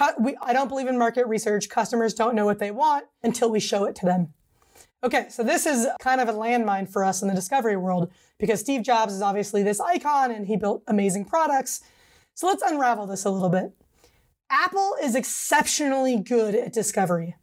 [0.02, 1.70] I don't believe in market research.
[1.70, 4.34] Customers don't know what they want until we show it to them.
[5.04, 8.62] Okay, so this is kind of a landmine for us in the discovery world because
[8.62, 11.82] Steve Jobs is obviously this icon and he built amazing products.
[12.36, 13.74] So let's unravel this a little bit.
[14.50, 17.36] Apple is exceptionally good at discovery.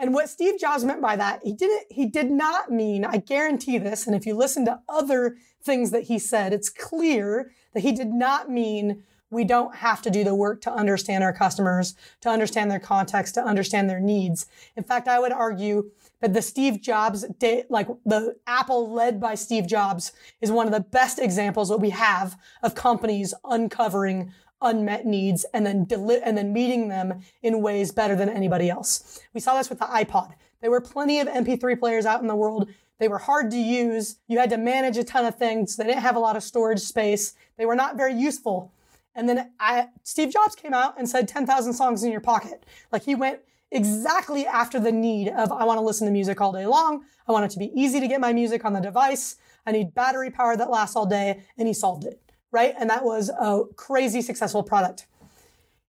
[0.00, 3.78] And what Steve Jobs meant by that, he didn't he did not mean, I guarantee
[3.78, 7.92] this, and if you listen to other things that he said, it's clear that he
[7.92, 12.28] did not mean we don't have to do the work to understand our customers, to
[12.28, 14.46] understand their context, to understand their needs.
[14.76, 15.90] In fact, I would argue
[16.20, 17.24] that the Steve Jobs
[17.68, 21.90] like the Apple led by Steve Jobs is one of the best examples that we
[21.90, 27.92] have of companies uncovering unmet needs and then deli- and then meeting them in ways
[27.92, 29.20] better than anybody else.
[29.32, 30.34] We saw this with the iPod.
[30.60, 32.68] There were plenty of MP3 players out in the world.
[32.98, 34.16] They were hard to use.
[34.26, 35.76] You had to manage a ton of things.
[35.76, 37.34] They didn't have a lot of storage space.
[37.56, 38.72] They were not very useful.
[39.14, 42.64] And then I, Steve Jobs came out and said 10,000 songs in your pocket.
[42.92, 43.40] Like he went
[43.70, 47.04] exactly after the need of I want to listen to music all day long.
[47.26, 49.36] I want it to be easy to get my music on the device.
[49.66, 51.44] I need battery power that lasts all day.
[51.56, 52.74] And he solved it, right?
[52.78, 55.06] And that was a crazy successful product.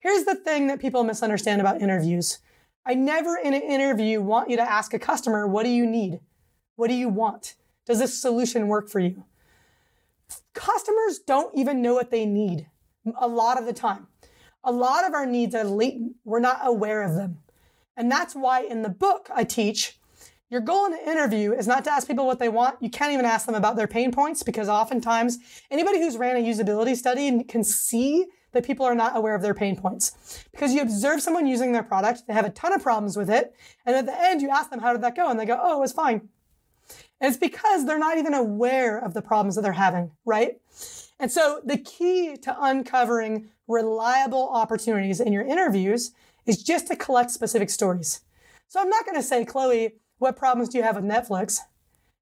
[0.01, 2.39] Here's the thing that people misunderstand about interviews.
[2.85, 6.21] I never in an interview want you to ask a customer, what do you need?
[6.77, 7.55] What do you want?
[7.85, 9.25] Does this solution work for you?
[10.55, 12.69] Customers don't even know what they need
[13.21, 14.07] a lot of the time.
[14.65, 16.17] A lot of our needs are latent.
[16.25, 17.39] We're not aware of them.
[17.97, 19.99] And that's why in the book I teach,
[20.49, 22.81] your goal in an interview is not to ask people what they want.
[22.81, 25.39] You can't even ask them about their pain points because oftentimes
[25.71, 29.55] anybody who's ran a usability study can see that people are not aware of their
[29.55, 30.45] pain points.
[30.53, 33.55] Because you observe someone using their product, they have a ton of problems with it,
[33.85, 35.29] and at the end you ask them, How did that go?
[35.29, 36.29] And they go, Oh, it was fine.
[37.21, 40.61] And it's because they're not even aware of the problems that they're having, right?
[41.19, 46.13] And so the key to uncovering reliable opportunities in your interviews
[46.45, 48.21] is just to collect specific stories.
[48.69, 51.61] So I'm not going to say, Chloe, what problems do you have with Netflix?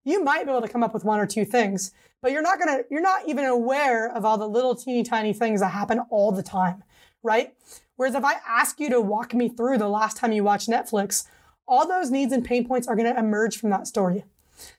[0.04, 1.92] You might be able to come up with one or two things,
[2.22, 5.32] but you're not going to, you're not even aware of all the little teeny tiny
[5.32, 6.84] things that happen all the time,
[7.22, 7.54] right?
[7.96, 11.26] Whereas if I ask you to walk me through the last time you watched Netflix,
[11.66, 14.24] all those needs and pain points are going to emerge from that story.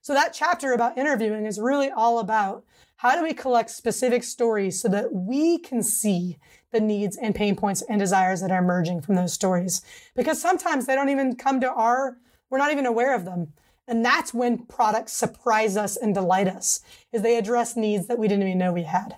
[0.01, 2.63] So that chapter about interviewing is really all about
[2.98, 6.38] how do we collect specific stories so that we can see
[6.72, 9.82] the needs and pain points and desires that are emerging from those stories?
[10.16, 12.18] Because sometimes they don't even come to our,
[12.50, 13.54] we're not even aware of them.
[13.88, 16.82] And that's when products surprise us and delight us,
[17.12, 19.18] is they address needs that we didn't even know we had.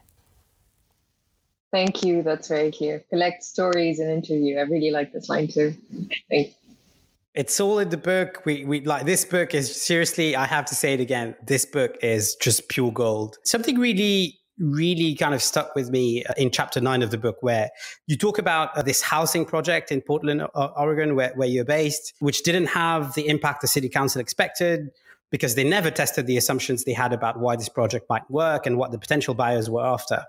[1.72, 2.24] Thank you.
[2.24, 3.04] That's very clear.
[3.10, 4.58] Collect stories and interview.
[4.58, 5.76] I really like this line too.
[6.30, 6.56] Thanks.
[7.38, 8.42] It's all in the book.
[8.46, 11.36] We we like this book is seriously, I have to say it again.
[11.46, 13.38] This book is just pure gold.
[13.44, 17.38] Something really really kind of stuck with me uh, in chapter nine of the book,
[17.42, 17.70] where
[18.08, 22.42] you talk about uh, this housing project in Portland, Oregon, where, where you're based, which
[22.42, 24.90] didn't have the impact the city council expected
[25.30, 28.80] because they never tested the assumptions they had about why this project might work and
[28.80, 30.24] what the potential buyers were after.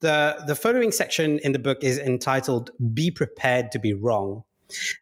[0.00, 4.44] The, the following section in the book is entitled Be Prepared to Be Wrong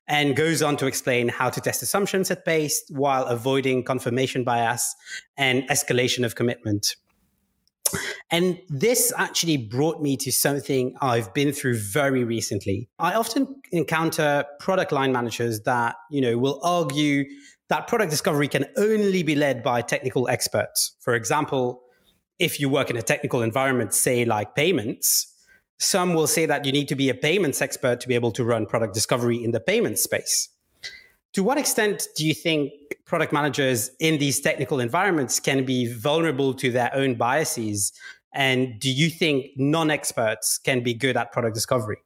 [0.06, 4.94] and goes on to explain how to test assumptions at base while avoiding confirmation bias
[5.36, 6.96] and escalation of commitment.
[8.30, 12.88] And this actually brought me to something I've been through very recently.
[12.98, 17.24] I often encounter product line managers that, you know, will argue
[17.68, 20.94] that product discovery can only be led by technical experts.
[21.00, 21.82] For example,
[22.38, 25.34] if you work in a technical environment, say like payments,
[25.78, 28.44] some will say that you need to be a payments expert to be able to
[28.44, 30.48] run product discovery in the payment space.
[31.34, 32.72] To what extent do you think
[33.04, 37.92] product managers in these technical environments can be vulnerable to their own biases?
[38.32, 41.98] And do you think non experts can be good at product discovery?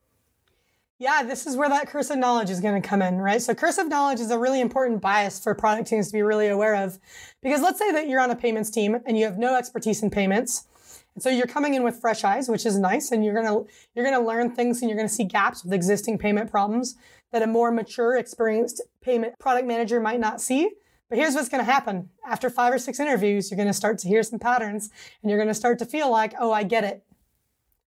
[0.98, 3.42] Yeah, this is where that curse of knowledge is going to come in, right?
[3.42, 6.46] So, curse of knowledge is a really important bias for product teams to be really
[6.46, 6.98] aware of.
[7.42, 10.10] Because let's say that you're on a payments team and you have no expertise in
[10.10, 10.68] payments.
[11.14, 14.04] And so you're coming in with fresh eyes, which is nice, and you're gonna you're
[14.04, 16.96] gonna learn things and you're gonna see gaps with existing payment problems
[17.32, 20.70] that a more mature, experienced payment product manager might not see.
[21.08, 22.08] But here's what's gonna happen.
[22.26, 24.90] After five or six interviews, you're gonna start to hear some patterns
[25.22, 27.04] and you're gonna start to feel like, oh, I get it.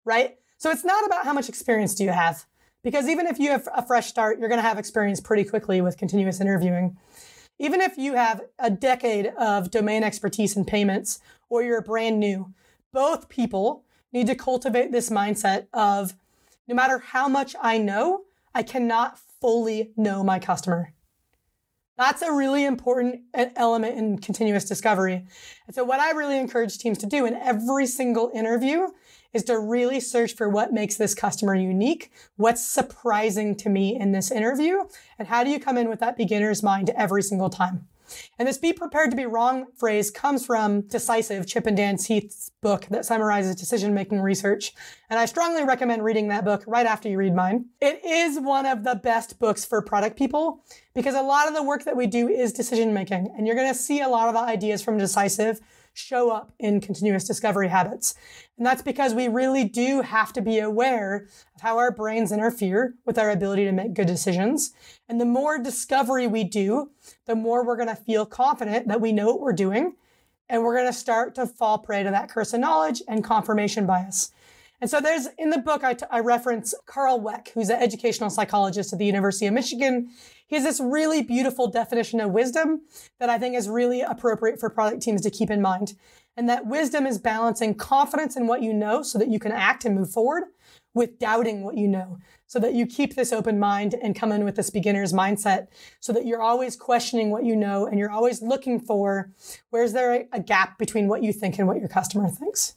[0.04, 0.36] Right?
[0.58, 2.44] So it's not about how much experience do you have.
[2.82, 5.96] Because even if you have a fresh start, you're gonna have experience pretty quickly with
[5.96, 6.98] continuous interviewing.
[7.58, 12.52] Even if you have a decade of domain expertise in payments or you're brand new,
[12.94, 16.14] both people need to cultivate this mindset of
[16.66, 18.22] no matter how much I know,
[18.54, 20.94] I cannot fully know my customer.
[21.98, 25.26] That's a really important element in continuous discovery.
[25.66, 28.88] And so, what I really encourage teams to do in every single interview
[29.32, 34.12] is to really search for what makes this customer unique, what's surprising to me in
[34.12, 34.84] this interview,
[35.18, 37.86] and how do you come in with that beginner's mind every single time.
[38.38, 42.50] And this be prepared to be wrong phrase comes from Decisive, Chip and Dan Heath's
[42.60, 44.72] book that summarizes decision making research.
[45.10, 47.66] And I strongly recommend reading that book right after you read mine.
[47.80, 51.62] It is one of the best books for product people because a lot of the
[51.62, 53.32] work that we do is decision making.
[53.36, 55.60] And you're going to see a lot of the ideas from Decisive
[55.94, 58.14] show up in continuous discovery habits.
[58.58, 62.94] And that's because we really do have to be aware of how our brains interfere
[63.06, 64.72] with our ability to make good decisions.
[65.08, 66.90] And the more discovery we do,
[67.26, 69.94] the more we're going to feel confident that we know what we're doing.
[70.48, 73.86] And we're going to start to fall prey to that curse of knowledge and confirmation
[73.86, 74.30] bias.
[74.80, 78.30] And so there's in the book, I, t- I reference Karl Weick, who's an educational
[78.30, 80.10] psychologist at the University of Michigan.
[80.46, 82.82] He has this really beautiful definition of wisdom
[83.18, 85.94] that I think is really appropriate for product teams to keep in mind.
[86.36, 89.84] And that wisdom is balancing confidence in what you know so that you can act
[89.84, 90.44] and move forward
[90.92, 94.44] with doubting what you know so that you keep this open mind and come in
[94.44, 95.66] with this beginner's mindset
[96.00, 99.32] so that you're always questioning what you know and you're always looking for
[99.70, 102.76] where's there a gap between what you think and what your customer thinks.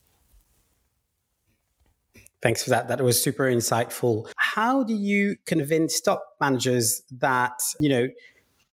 [2.42, 2.88] Thanks for that.
[2.88, 4.32] That was super insightful.
[4.38, 8.08] How do you convince top managers that, you know,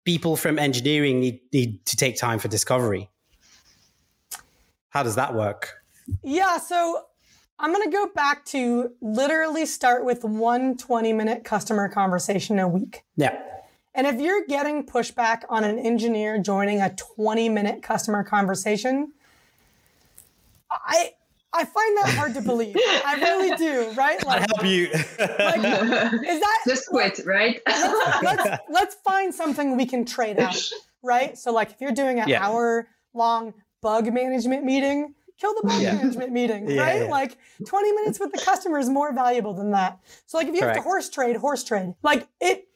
[0.05, 3.09] people from engineering need, need to take time for discovery?
[4.91, 5.75] How does that work?
[6.23, 7.05] Yeah, so
[7.59, 12.67] I'm going to go back to literally start with one 20 minute customer conversation a
[12.67, 13.05] week.
[13.17, 13.41] Yeah.
[13.95, 19.13] And if you're getting pushback on an engineer joining a 20 minute customer conversation,
[20.71, 21.13] I
[21.55, 22.77] I find that hard to believe.
[22.77, 24.25] I really do, right?
[24.25, 24.89] Like, I help you.
[24.93, 27.61] like, is that just quit, right?
[27.67, 30.57] let's, let's, let's, find something we can trade out,
[31.03, 31.37] right?
[31.37, 32.47] So, like, if you're doing an yeah.
[32.47, 35.95] hour long bug management meeting, kill the bug yeah.
[35.95, 37.11] management meeting, yeah, right?
[37.11, 37.37] Like,
[37.67, 39.99] 20 minutes with the customer is more valuable than that.
[40.27, 40.77] So, like, if you Correct.
[40.77, 41.95] have to horse trade, horse trade.
[42.03, 42.69] Like, it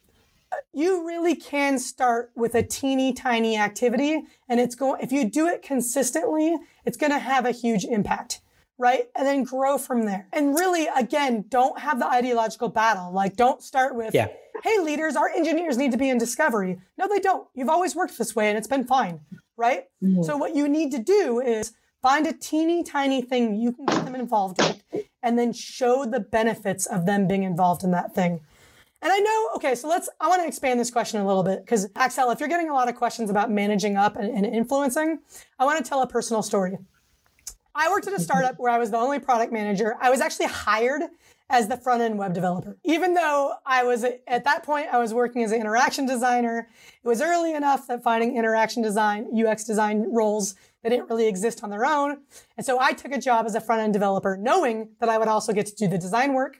[0.73, 5.45] you really can start with a teeny tiny activity and it's going if you do
[5.45, 6.55] it consistently
[6.85, 8.39] it's going to have a huge impact
[8.77, 9.09] right?
[9.15, 10.27] And then grow from there.
[10.33, 13.11] And really again don't have the ideological battle.
[13.11, 14.27] Like don't start with yeah.
[14.63, 16.79] hey leaders our engineers need to be in discovery.
[16.97, 17.47] No they don't.
[17.53, 19.19] You've always worked this way and it's been fine
[19.57, 19.85] right?
[20.03, 20.23] Mm-hmm.
[20.23, 24.05] so what you need to do is find a teeny tiny thing you can get
[24.05, 28.39] them involved with and then show the benefits of them being involved in that thing.
[29.01, 31.63] And I know, okay, so let's, I want to expand this question a little bit
[31.65, 35.19] because Axel, if you're getting a lot of questions about managing up and, and influencing,
[35.59, 36.77] I want to tell a personal story.
[37.77, 39.95] I worked at a startup where I was the only product manager.
[40.01, 41.03] I was actually hired
[41.47, 42.75] as the front end web developer.
[42.83, 46.67] Even though I was at that point, I was working as an interaction designer.
[47.03, 51.63] It was early enough that finding interaction design, UX design roles that didn't really exist
[51.63, 52.17] on their own.
[52.57, 55.27] And so I took a job as a front end developer, knowing that I would
[55.27, 56.59] also get to do the design work.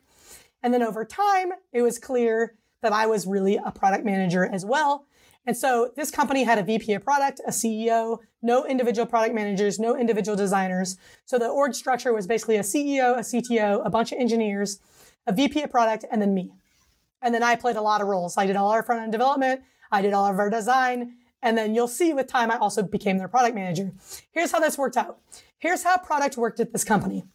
[0.61, 4.63] And then over time, it was clear that I was really a product manager as
[4.63, 5.07] well.
[5.47, 9.77] And so this company had a VP of product, a CEO, no individual product managers,
[9.77, 10.97] no individual designers.
[11.25, 14.79] So the org structure was basically a CEO, a CTO, a bunch of engineers,
[15.27, 16.53] a VP of product, and then me.
[17.21, 18.37] And then I played a lot of roles.
[18.37, 21.75] I did all our front end development, I did all of our design, and then
[21.75, 23.91] you'll see with time I also became their product manager.
[24.31, 25.19] Here's how this worked out.
[25.59, 27.25] Here's how product worked at this company.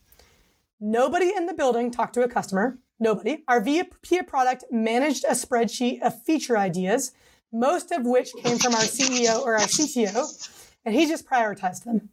[0.80, 2.78] Nobody in the building talked to a customer.
[2.98, 3.44] Nobody.
[3.48, 7.12] Our VP of product managed a spreadsheet of feature ideas,
[7.52, 12.10] most of which came from our CEO or our CTO, and he just prioritized them.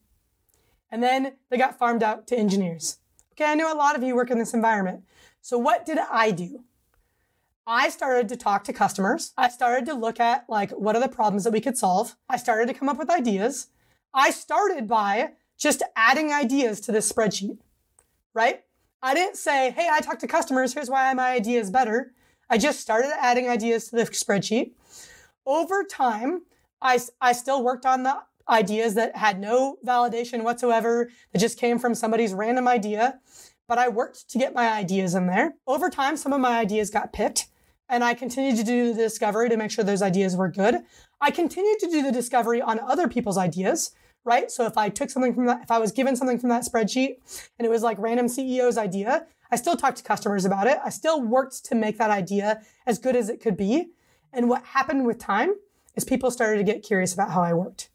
[0.92, 2.98] And then they got farmed out to engineers.
[3.34, 5.04] Okay, I know a lot of you work in this environment.
[5.42, 6.64] So what did I do?
[7.66, 9.32] I started to talk to customers.
[9.38, 12.16] I started to look at like what are the problems that we could solve.
[12.28, 13.68] I started to come up with ideas.
[14.14, 17.60] I started by just adding ideas to this spreadsheet,
[18.34, 18.62] right?
[19.04, 20.74] I didn't say, hey, I talked to customers.
[20.74, 22.14] Here's why my idea is better.
[22.50, 24.72] I just started adding ideas to the spreadsheet.
[25.46, 26.42] Over time,
[26.82, 28.18] I, I still worked on the
[28.50, 33.20] ideas that had no validation whatsoever, that just came from somebody's random idea.
[33.68, 35.54] But I worked to get my ideas in there.
[35.68, 37.47] Over time, some of my ideas got picked,
[37.88, 40.78] and I continued to do the discovery to make sure those ideas were good.
[41.22, 43.91] I continued to do the discovery on other people's ideas
[44.26, 44.52] right?
[44.52, 47.16] So if I took something from that, if I was given something from that spreadsheet
[47.58, 50.78] and it was like random CEO's idea, I still talked to customers about it.
[50.84, 53.89] I still worked to make that idea as good as it could be.
[54.32, 55.56] And what happened with time
[55.95, 57.89] is people started to get curious about how I worked,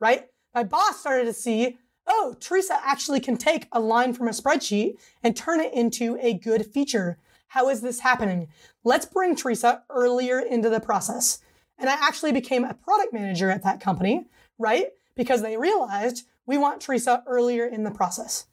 [0.00, 0.26] right?
[0.54, 4.96] My boss started to see, oh, Teresa actually can take a line from a spreadsheet
[5.22, 7.18] and turn it into a good feature.
[7.48, 8.48] How is this happening?
[8.82, 11.38] Let's bring Teresa earlier into the process.
[11.78, 14.26] And I actually became a product manager at that company,
[14.58, 14.88] right?
[15.20, 18.46] because they realized we want Teresa earlier in the process.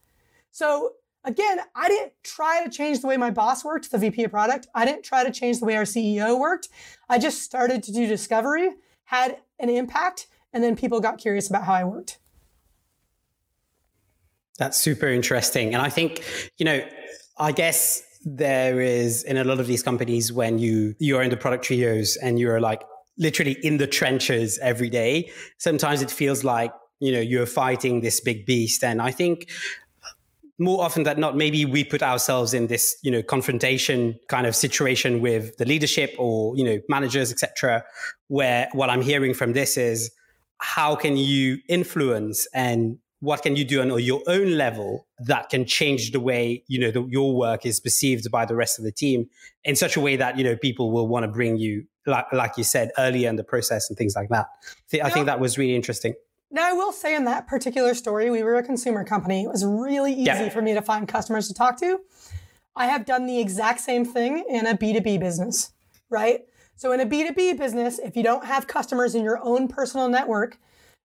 [0.51, 4.31] So again, I didn't try to change the way my boss worked, the VP of
[4.31, 4.67] product.
[4.75, 6.67] I didn't try to change the way our CEO worked.
[7.07, 8.71] I just started to do discovery,
[9.05, 12.19] had an impact, and then people got curious about how I worked.
[14.57, 15.73] That's super interesting.
[15.73, 16.23] And I think,
[16.57, 16.81] you know,
[17.37, 21.37] I guess there is in a lot of these companies when you you're in the
[21.37, 22.83] product trios and you're like
[23.17, 25.31] literally in the trenches every day.
[25.57, 28.83] Sometimes it feels like, you know, you're fighting this big beast.
[28.83, 29.49] And I think
[30.59, 34.55] more often than not, maybe we put ourselves in this, you know, confrontation kind of
[34.55, 37.83] situation with the leadership or, you know, managers, etc.
[38.27, 40.11] where what I'm hearing from this is
[40.59, 45.65] how can you influence and what can you do on your own level that can
[45.65, 48.91] change the way you know the, your work is perceived by the rest of the
[48.91, 49.27] team
[49.63, 52.57] in such a way that you know people will want to bring you like like
[52.57, 54.47] you said earlier in the process and things like that.
[55.03, 56.13] I think that was really interesting.
[56.49, 59.43] Now i will say in that particular story we were a consumer company.
[59.43, 60.49] It was really easy yeah.
[60.49, 61.99] for me to find customers to talk to.
[62.75, 65.71] I have done the exact same thing in a b2b business
[66.09, 66.41] right
[66.77, 70.57] so in a b2b business if you don't have customers in your own personal network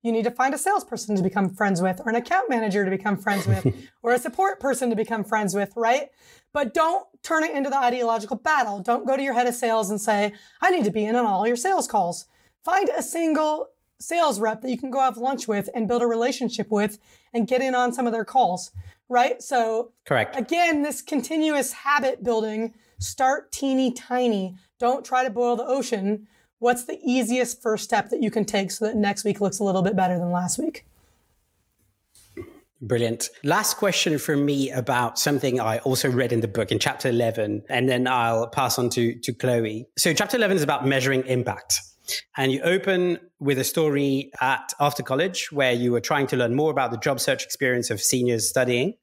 [0.02, 2.90] you need to find a salesperson to become friends with, or an account manager to
[2.90, 3.66] become friends with,
[4.02, 6.10] or a support person to become friends with, right?
[6.52, 8.80] But don't turn it into the ideological battle.
[8.80, 11.24] Don't go to your head of sales and say, I need to be in on
[11.24, 12.26] all your sales calls.
[12.64, 13.68] Find a single
[14.00, 16.98] sales rep that you can go have lunch with and build a relationship with
[17.32, 18.72] and get in on some of their calls,
[19.08, 19.40] right?
[19.40, 20.36] So, correct.
[20.36, 24.56] Again, this continuous habit building, start teeny tiny.
[24.78, 26.26] Don't try to boil the ocean
[26.62, 29.64] what's the easiest first step that you can take so that next week looks a
[29.64, 30.86] little bit better than last week?
[32.80, 33.30] Brilliant.
[33.42, 37.64] Last question from me about something I also read in the book in chapter 11,
[37.68, 39.86] and then I'll pass on to, to Chloe.
[39.98, 41.80] So, chapter 11 is about measuring impact.
[42.36, 46.54] And you open with a story at after college where you were trying to learn
[46.54, 48.94] more about the job search experience of seniors studying.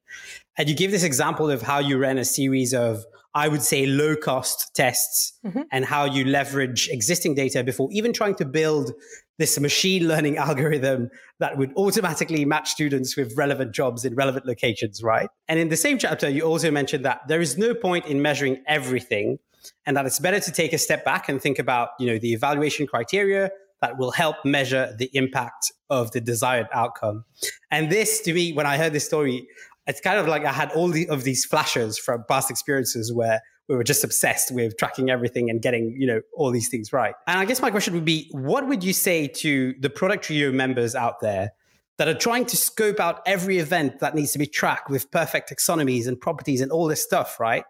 [0.58, 3.04] And you give this example of how you ran a series of,
[3.34, 5.62] I would say, low cost tests mm-hmm.
[5.70, 8.92] and how you leverage existing data before even trying to build
[9.38, 15.02] this machine learning algorithm that would automatically match students with relevant jobs in relevant locations,
[15.02, 15.28] right?
[15.48, 18.62] And in the same chapter, you also mentioned that there is no point in measuring
[18.66, 19.38] everything
[19.86, 22.32] and that it's better to take a step back and think about, you know, the
[22.32, 23.50] evaluation criteria
[23.80, 27.24] that will help measure the impact of the desired outcome.
[27.70, 29.48] And this to me, when I heard this story,
[29.90, 33.42] it's kind of like I had all the, of these flashes from past experiences where
[33.68, 37.14] we were just obsessed with tracking everything and getting you know all these things right.
[37.26, 40.52] And i guess my question would be what would you say to the product trio
[40.52, 41.52] members out there
[41.96, 45.50] that are trying to scope out every event that needs to be tracked with perfect
[45.50, 47.64] taxonomies and properties and all this stuff right?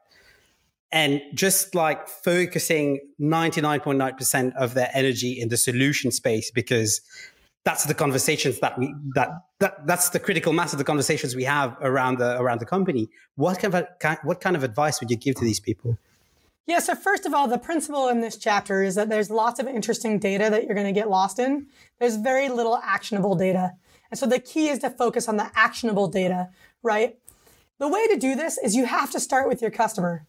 [0.93, 7.01] And just like focusing 99.9% of their energy in the solution space because
[7.65, 11.45] that's the conversations that we that that that's the critical mass of the conversations we
[11.45, 13.09] have around the around the company.
[13.37, 13.87] What kind of
[14.25, 15.99] what kind of advice would you give to these people?
[16.67, 19.67] Yeah, so first of all, the principle in this chapter is that there's lots of
[19.67, 21.67] interesting data that you're going to get lost in.
[21.99, 23.73] There's very little actionable data.
[24.11, 26.51] And so the key is to focus on the actionable data,
[26.83, 27.17] right?
[27.79, 30.27] The way to do this is you have to start with your customer.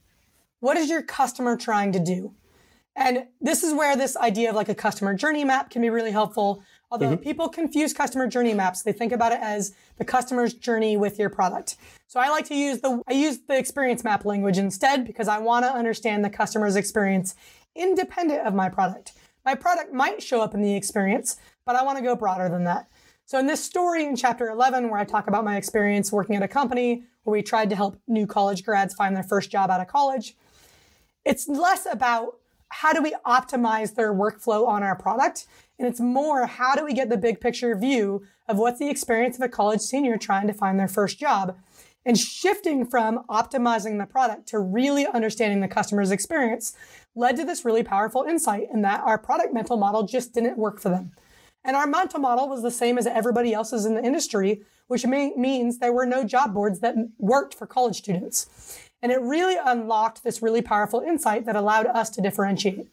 [0.61, 2.33] What is your customer trying to do?
[2.95, 6.11] And this is where this idea of like a customer journey map can be really
[6.11, 6.63] helpful.
[6.91, 7.23] Although mm-hmm.
[7.23, 11.29] people confuse customer journey maps, they think about it as the customer's journey with your
[11.29, 11.77] product.
[12.07, 15.39] So I like to use the I use the experience map language instead because I
[15.39, 17.33] want to understand the customer's experience
[17.75, 19.13] independent of my product.
[19.45, 22.65] My product might show up in the experience, but I want to go broader than
[22.65, 22.87] that.
[23.25, 26.43] So in this story in chapter 11 where I talk about my experience working at
[26.43, 29.79] a company where we tried to help new college grads find their first job out
[29.79, 30.35] of college,
[31.23, 32.35] it's less about
[32.67, 35.45] how do we optimize their workflow on our product
[35.81, 39.35] and it's more how do we get the big picture view of what's the experience
[39.35, 41.57] of a college senior trying to find their first job
[42.05, 46.77] and shifting from optimizing the product to really understanding the customer's experience
[47.15, 50.79] led to this really powerful insight in that our product mental model just didn't work
[50.79, 51.13] for them.
[51.63, 55.33] And our mental model was the same as everybody else's in the industry, which may,
[55.35, 58.79] means there were no job boards that worked for college students.
[59.01, 62.87] And it really unlocked this really powerful insight that allowed us to differentiate.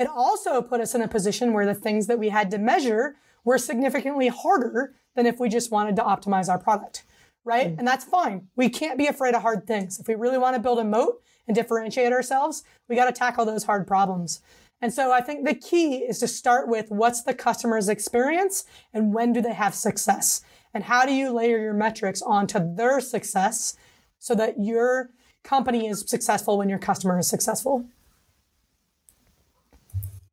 [0.00, 3.16] It also put us in a position where the things that we had to measure
[3.44, 7.04] were significantly harder than if we just wanted to optimize our product,
[7.44, 7.68] right?
[7.68, 7.78] Mm.
[7.80, 8.48] And that's fine.
[8.56, 10.00] We can't be afraid of hard things.
[10.00, 13.44] If we really want to build a moat and differentiate ourselves, we got to tackle
[13.44, 14.40] those hard problems.
[14.80, 19.12] And so I think the key is to start with what's the customer's experience and
[19.12, 20.40] when do they have success?
[20.72, 23.76] And how do you layer your metrics onto their success
[24.18, 25.10] so that your
[25.44, 27.84] company is successful when your customer is successful?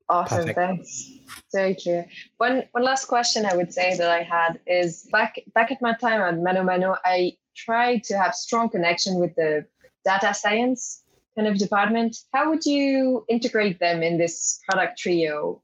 [0.09, 0.57] Awesome, Perfect.
[0.57, 1.11] thanks.
[1.53, 2.05] Very true.
[2.37, 5.93] One one last question I would say that I had is back back at my
[5.93, 9.65] time at ManoMano, I tried to have strong connection with the
[10.05, 11.03] data science
[11.35, 12.17] kind of department.
[12.33, 15.61] How would you integrate them in this product trio?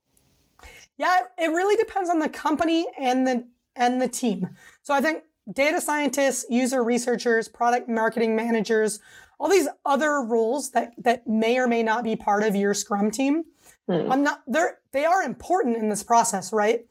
[0.98, 4.50] Yeah, it really depends on the company and the and the team.
[4.84, 9.00] So I think data scientists, user researchers, product marketing managers,
[9.40, 13.10] all these other roles that that may or may not be part of your Scrum
[13.10, 13.46] team
[13.88, 14.12] Hmm.
[14.12, 16.86] I'm not they're they are important in this process, right?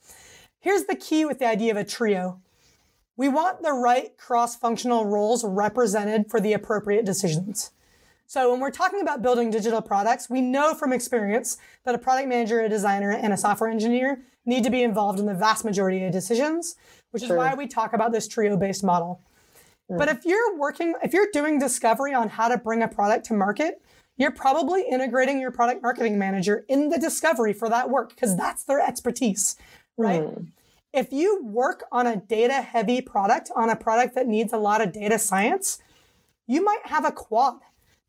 [0.60, 2.40] Here's the key with the idea of a trio.
[3.16, 7.72] We want the right cross-functional roles represented for the appropriate decisions.
[8.26, 12.28] So when we're talking about building digital products, we know from experience that a product
[12.28, 16.02] manager, a designer, and a software engineer need to be involved in the vast majority
[16.04, 16.76] of decisions,
[17.10, 17.36] which sure.
[17.36, 19.20] is why we talk about this trio-based model.
[19.90, 19.98] Hmm.
[19.98, 23.34] But if you're working, if you're doing discovery on how to bring a product to
[23.34, 23.82] market,
[24.22, 28.62] you're probably integrating your product marketing manager in the discovery for that work because that's
[28.62, 29.56] their expertise,
[29.96, 30.22] right?
[30.22, 30.46] Mm.
[30.92, 34.80] If you work on a data heavy product, on a product that needs a lot
[34.80, 35.80] of data science,
[36.46, 37.58] you might have a quad.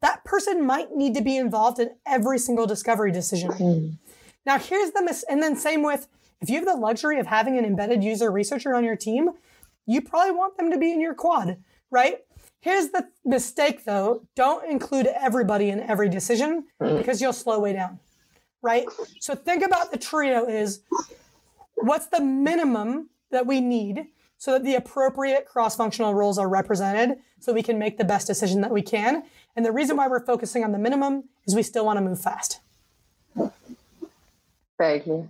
[0.02, 3.50] That person might need to be involved in every single discovery decision.
[3.52, 3.94] Mm.
[4.46, 6.08] Now, here's the mis- and then same with
[6.42, 9.30] if you have the luxury of having an embedded user researcher on your team,
[9.88, 11.58] you probably want them to be in your quad,
[11.90, 12.20] right?
[12.64, 16.98] Here's the mistake though don't include everybody in every decision mm.
[16.98, 18.00] because you'll slow way down,
[18.62, 18.86] right?
[19.20, 20.80] So think about the trio is
[21.76, 24.08] what's the minimum that we need
[24.38, 28.28] so that the appropriate cross functional roles are represented so we can make the best
[28.28, 29.24] decision that we can.
[29.58, 32.22] And the reason why we're focusing on the minimum is we still want to move
[32.22, 32.62] fast.
[35.02, 35.28] Clear.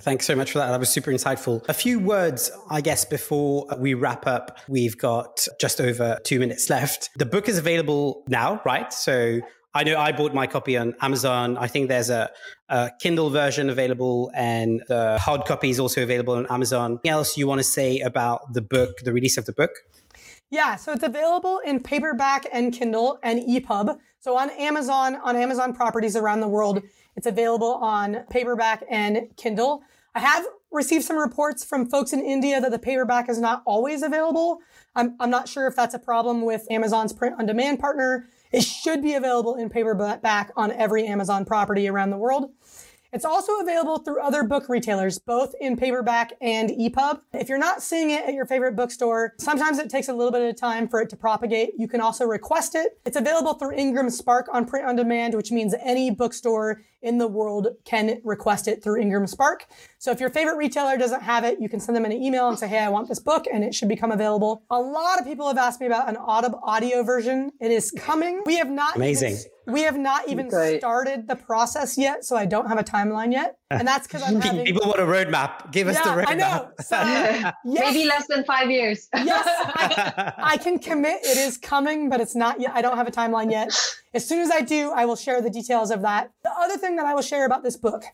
[0.00, 0.70] Thanks so much for that.
[0.70, 1.68] That was super insightful.
[1.68, 4.58] A few words, I guess, before we wrap up.
[4.68, 7.10] We've got just over two minutes left.
[7.16, 8.92] The book is available now, right?
[8.92, 9.40] So
[9.74, 11.58] I know I bought my copy on Amazon.
[11.58, 12.30] I think there's a,
[12.68, 16.92] a, Kindle version available and the hard copy is also available on Amazon.
[16.92, 19.72] Anything else you want to say about the book, the release of the book?
[20.48, 23.98] Yeah, so it's available in paperback and Kindle and EPUB.
[24.20, 26.82] So on Amazon, on Amazon properties around the world,
[27.16, 29.82] it's available on paperback and Kindle.
[30.14, 34.02] I have received some reports from folks in India that the paperback is not always
[34.02, 34.60] available.
[34.94, 38.26] I'm, I'm not sure if that's a problem with Amazon's print on demand partner.
[38.52, 42.50] It should be available in paperback on every Amazon property around the world.
[43.12, 47.20] It's also available through other book retailers, both in paperback and EPUB.
[47.32, 50.42] If you're not seeing it at your favorite bookstore, sometimes it takes a little bit
[50.42, 51.70] of time for it to propagate.
[51.78, 52.98] You can also request it.
[53.04, 57.68] It's available through IngramSpark on print on demand, which means any bookstore in the world
[57.84, 59.60] can request it through IngramSpark.
[59.98, 62.58] So if your favorite retailer doesn't have it, you can send them an email and
[62.58, 64.64] say, hey, I want this book, and it should become available.
[64.70, 67.52] A lot of people have asked me about an audio version.
[67.60, 68.42] It is coming.
[68.44, 69.38] We have not amazing.
[69.66, 70.78] We have not even Great.
[70.78, 73.58] started the process yet, so I don't have a timeline yet.
[73.70, 74.64] And that's because I'm having...
[74.64, 75.72] People want a roadmap.
[75.72, 76.28] Give us yeah, the roadmap.
[76.28, 76.70] I know.
[76.80, 79.08] So, yes, Maybe less than five years.
[79.14, 81.20] yes, I, I, can commit.
[81.24, 82.70] It is coming, but it's not yet.
[82.74, 83.76] I don't have a timeline yet.
[84.14, 86.30] As soon as I do, I will share the details of that.
[86.44, 88.04] The other thing that I will share about this book,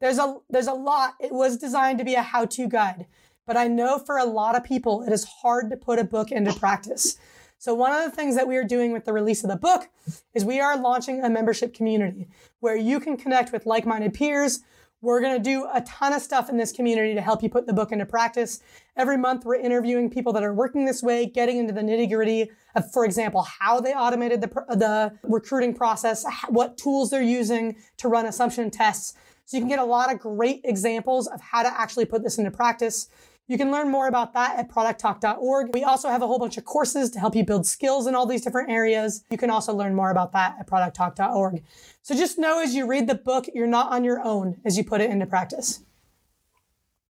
[0.00, 1.14] there's a there's a lot.
[1.18, 3.06] It was designed to be a how-to guide,
[3.46, 6.30] but I know for a lot of people it is hard to put a book
[6.30, 7.18] into practice.
[7.64, 9.88] So one of the things that we are doing with the release of the book
[10.34, 12.28] is we are launching a membership community
[12.60, 14.60] where you can connect with like-minded peers.
[15.00, 17.66] We're going to do a ton of stuff in this community to help you put
[17.66, 18.60] the book into practice.
[18.98, 22.50] Every month, we're interviewing people that are working this way, getting into the nitty gritty
[22.74, 28.08] of, for example, how they automated the, the recruiting process, what tools they're using to
[28.08, 29.14] run assumption tests.
[29.46, 32.36] So you can get a lot of great examples of how to actually put this
[32.36, 33.08] into practice.
[33.46, 35.74] You can learn more about that at producttalk.org.
[35.74, 38.24] We also have a whole bunch of courses to help you build skills in all
[38.24, 39.22] these different areas.
[39.30, 41.62] You can also learn more about that at producttalk.org.
[42.02, 44.84] So just know as you read the book, you're not on your own as you
[44.84, 45.80] put it into practice.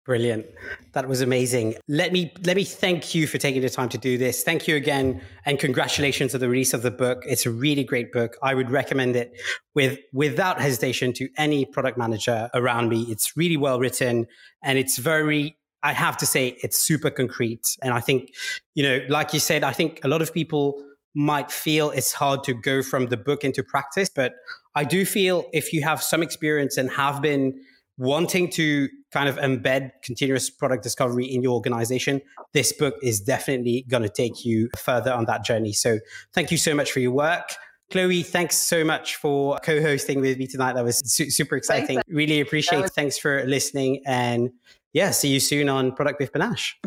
[0.05, 0.45] Brilliant.
[0.91, 1.75] That was amazing.
[1.87, 4.43] Let me let me thank you for taking the time to do this.
[4.43, 7.23] Thank you again and congratulations on the release of the book.
[7.25, 8.35] It's a really great book.
[8.43, 9.31] I would recommend it
[9.75, 13.03] with without hesitation to any product manager around me.
[13.03, 14.27] It's really well written
[14.61, 17.77] and it's very I have to say it's super concrete.
[17.81, 18.33] And I think,
[18.73, 20.81] you know, like you said, I think a lot of people
[21.13, 24.09] might feel it's hard to go from the book into practice.
[24.09, 24.33] But
[24.75, 27.59] I do feel if you have some experience and have been
[27.97, 32.21] wanting to kind of embed continuous product discovery in your organization,
[32.53, 35.73] this book is definitely going to take you further on that journey.
[35.73, 35.99] So
[36.33, 37.53] thank you so much for your work.
[37.91, 40.73] Chloe, thanks so much for co-hosting with me tonight.
[40.73, 41.97] That was su- super exciting.
[41.97, 42.03] Thanks.
[42.07, 42.91] Really appreciate it.
[42.91, 44.49] Thanks for listening and
[44.93, 46.79] yeah, see you soon on Product with Panache.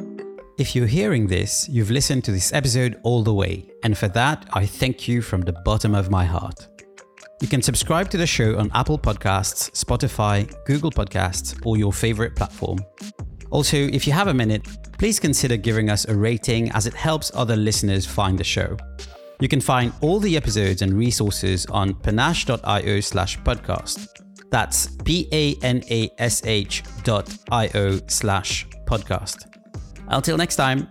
[0.58, 4.48] If you're hearing this, you've listened to this episode all the way, and for that,
[4.52, 6.68] I thank you from the bottom of my heart.
[7.42, 12.34] You can subscribe to the show on Apple Podcasts, Spotify, Google Podcasts, or your favorite
[12.36, 12.78] platform.
[13.50, 14.66] Also, if you have a minute,
[14.98, 18.76] please consider giving us a rating as it helps other listeners find the show.
[19.40, 24.25] You can find all the episodes and resources on panache.io slash podcast.
[24.50, 29.46] That's P-A-N-A-S-H dot I-O slash podcast.
[30.08, 30.88] Until next time.